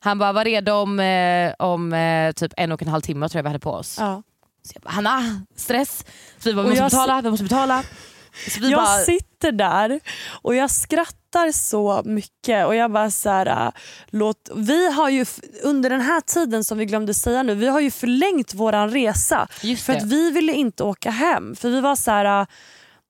[0.00, 3.38] Han bara var redo om, eh, om eh, typ en och en halv timme tror
[3.38, 3.96] jag vi hade på oss.
[4.00, 4.22] Ja.
[4.62, 6.04] Så jag bara Hanna, stress.
[6.38, 7.84] Så vi bara vi måste betala, vi måste betala.
[8.60, 10.00] Jag bara, sitter där
[10.42, 13.72] och jag skrattar så mycket och jag bara så här, äh,
[14.10, 15.26] låt, vi har ju
[15.62, 19.48] under den här tiden som vi glömde säga nu, vi har ju förlängt våran resa
[19.84, 21.56] för att vi ville inte åka hem.
[21.56, 22.46] För vi var så här, äh,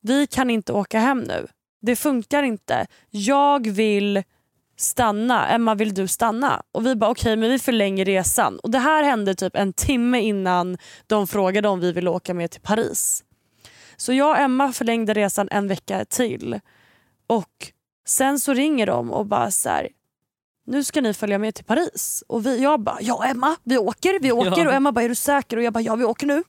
[0.02, 1.46] vi kan inte åka hem nu.
[1.82, 2.86] Det funkar inte.
[3.10, 4.22] Jag vill
[4.76, 6.62] stanna, Emma vill du stanna?
[6.72, 8.58] Och vi bara okej men vi förlänger resan.
[8.58, 12.50] Och det här hände typ en timme innan de frågade om vi ville åka med
[12.50, 13.24] till Paris.
[13.96, 16.60] Så jag och Emma förlängde resan en vecka till.
[17.26, 17.72] Och
[18.06, 19.88] sen så ringer de och bara så här,
[20.66, 22.24] nu ska ni följa med till Paris.
[22.28, 24.62] Och vi, jag bara, ja Emma vi åker, vi åker.
[24.62, 24.68] Ja.
[24.68, 25.56] Och Emma bara, är du säker?
[25.56, 26.42] Och jag bara, ja vi åker nu.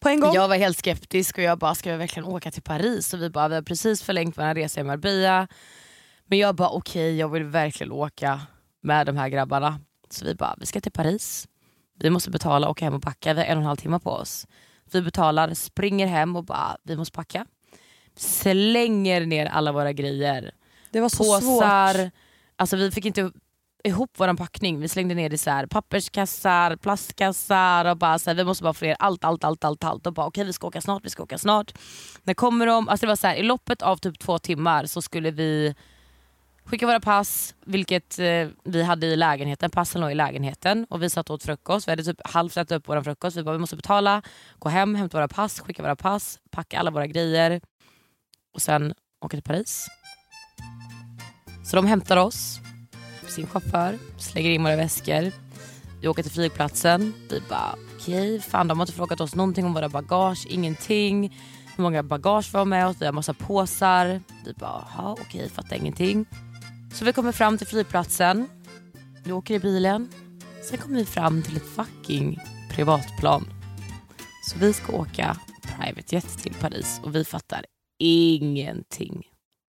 [0.00, 0.34] På en gång.
[0.34, 3.14] Jag var helt skeptisk och jag bara, ska vi verkligen åka till Paris?
[3.14, 5.48] Och vi bara, vi har precis förlängt vår resa i Marbella.
[6.26, 8.40] Men jag bara, okej jag vill verkligen åka
[8.80, 9.80] med de här grabbarna.
[10.10, 11.48] Så vi bara, vi ska till Paris.
[11.98, 13.34] Vi måste betala och åka hem och packa.
[13.34, 14.46] Vi har en och en halv timme på oss.
[14.92, 17.46] Vi betalar, springer hem och bara, vi måste packa.
[18.16, 20.54] Slänger ner alla våra grejer.
[20.90, 21.40] det var så svårt.
[21.40, 22.10] Påsar.
[22.56, 23.30] Alltså vi fick inte
[23.84, 24.80] ihop vår packning.
[24.80, 28.64] Vi slängde ner det i så här, papperskassar, plastkassar och bara så här, vi måste
[28.64, 30.06] bara få ner allt, allt, allt, allt, allt.
[30.06, 31.72] Och bara okej vi ska åka snart, vi ska åka snart.
[32.22, 32.88] När kommer de?
[32.88, 35.74] Alltså det var så här, i loppet av typ två timmar så skulle vi
[36.66, 39.70] skicka våra pass, vilket eh, vi hade i lägenheten.
[39.70, 41.88] Passen låg i lägenheten och vi satt och åt frukost.
[41.88, 43.36] Vi hade typ halvt ätit upp vår frukost.
[43.36, 44.22] Vi bara vi måste betala,
[44.58, 47.60] gå hem, hämta våra pass, skicka våra pass, packa alla våra grejer
[48.54, 49.88] och sen åka till Paris.
[51.64, 52.58] Så de hämtar oss
[53.28, 55.32] sin chaufför, slänger in våra väskor.
[56.00, 57.14] Vi åker till flygplatsen.
[57.30, 61.38] Vi bara okej, fan de har inte frågat oss någonting om våra bagage, ingenting.
[61.76, 64.20] Hur många bagage vi har med oss, vi har massa påsar.
[64.44, 66.26] Vi bara jaha okej, fattar ingenting.
[66.98, 68.48] Så vi kommer fram till flygplatsen.
[69.24, 70.08] Vi åker i bilen.
[70.62, 72.40] Sen kommer vi fram till ett fucking
[72.70, 73.44] privatplan.
[74.50, 77.64] Så vi ska åka private jet till Paris och vi fattar
[77.98, 79.22] ingenting.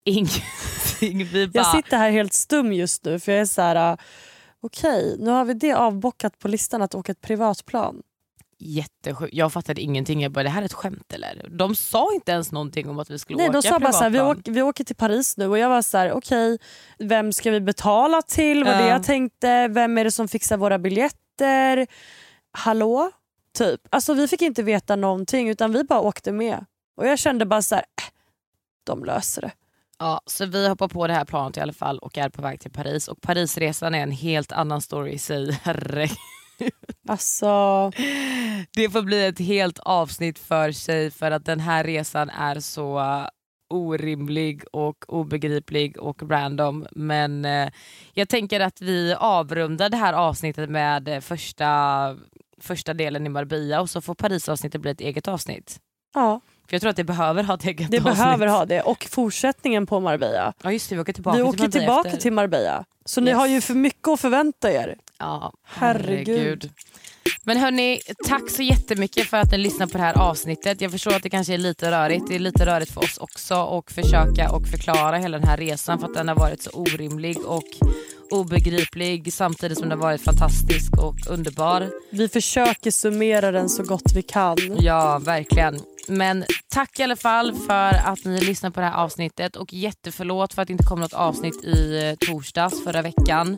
[0.05, 1.25] Ingenting.
[1.25, 1.59] Vi bara...
[1.59, 3.91] Jag sitter här helt stum just nu för jag är så här.
[3.91, 3.97] äh,
[4.61, 8.01] okej nu har vi det avbockat på listan att åka ett privatplan.
[8.59, 9.33] Jättesjukt.
[9.33, 10.21] Jag fattade ingenting.
[10.21, 11.45] Jag bara, det här är ett skämt eller?
[11.49, 14.03] De sa inte ens någonting om att vi skulle Nej, åka de sa bara så
[14.03, 16.57] här, vi, åker, vi åker till Paris nu och jag var så här, okej
[16.99, 18.63] vem ska vi betala till?
[18.63, 18.87] Var det Ja.
[18.87, 19.67] jag tänkte.
[19.67, 21.87] Vem är det som fixar våra biljetter?
[22.51, 23.11] Hallå?
[23.57, 23.81] Typ.
[23.89, 26.65] Alltså vi fick inte veta någonting utan vi bara åkte med.
[26.97, 28.13] Och jag kände bara så här, äh,
[28.83, 29.51] de löser det.
[29.99, 32.59] Ja, så vi hoppar på det här planet i alla fall och är på väg
[32.59, 33.07] till Paris.
[33.07, 35.51] Och Parisresan är en helt annan story i sig.
[35.63, 36.17] Herregud.
[37.07, 37.91] Alltså,
[38.75, 43.01] Det får bli ett helt avsnitt för sig för att den här resan är så
[43.69, 46.87] orimlig och obegriplig och random.
[46.91, 47.69] Men eh,
[48.13, 52.15] jag tänker att vi avrundar det här avsnittet med eh, första,
[52.61, 55.79] första delen i Marbella och så får Paris-avsnittet bli ett eget avsnitt.
[56.13, 58.17] ja, För jag tror att det behöver ha ett eget det avsnitt.
[58.17, 58.81] behöver ha det.
[58.81, 60.53] Och fortsättningen på Marbella.
[60.63, 62.21] Ja just det, vi åker tillbaka Vi till åker Marbella tillbaka efter.
[62.21, 62.85] till Marbella.
[63.05, 63.37] Så ni Yes.
[63.39, 64.95] har ju för mycket att förvänta er.
[65.19, 66.69] Ja, Herregud.
[67.43, 70.81] Men hörni, tack så jättemycket för att ni lyssnar på det här avsnittet.
[70.81, 72.27] Jag förstår att det kanske är lite rörigt.
[72.27, 75.99] Det är lite rörigt för oss också att försöka och förklara hela den här resan
[75.99, 77.63] för att den har varit så orimlig och
[78.31, 81.89] obegriplig samtidigt som den har varit fantastisk och underbar.
[82.11, 84.57] Vi försöker summera den så gott vi kan.
[84.79, 85.79] Ja, verkligen.
[86.09, 90.53] Men tack i alla fall för att ni lyssnar på det här avsnittet och jätteförlåt
[90.53, 93.57] för att det inte kom något avsnitt i eh, torsdags förra veckan.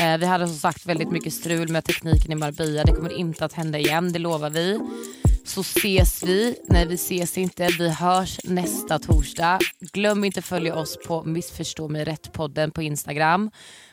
[0.00, 2.84] Eh, vi hade som sagt väldigt mycket strul med tekniken i Marbella.
[2.84, 4.80] Det kommer inte att hända igen, det lovar vi.
[5.44, 6.56] Så ses vi.
[6.68, 7.68] Nej, vi ses inte.
[7.78, 9.58] Vi hörs nästa torsdag.
[9.92, 13.50] Glöm inte att följa oss på Missförstå mig rätt-podden på Instagram.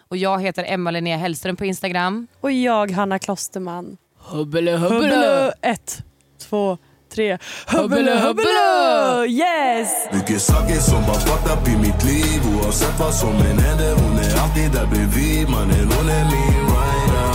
[0.10, 2.28] Och jag heter Emma Linnea Hellström på Instagram.
[2.42, 3.98] Och jag, Hanna Klosterman.
[4.18, 5.52] Hubbele Hubbele!
[5.62, 6.04] Ett,
[6.50, 6.78] två,
[7.18, 7.38] tre.
[7.68, 9.28] Hubbele, hubbele!
[9.28, 9.90] Yes!
[10.14, 12.42] Mycket saker som bara fucked up i mitt liv.
[12.56, 15.50] Oavsett vad som än händer Hon är alltid där bredvid.
[15.50, 17.30] Mannen hon är min rider.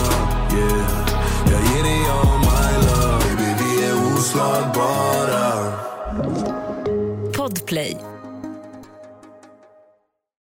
[0.59, 0.87] Yeah.
[1.53, 3.25] Jag ger dig all my love.
[3.25, 5.47] Baby vi är oslagbara.
[7.37, 7.97] Podplay,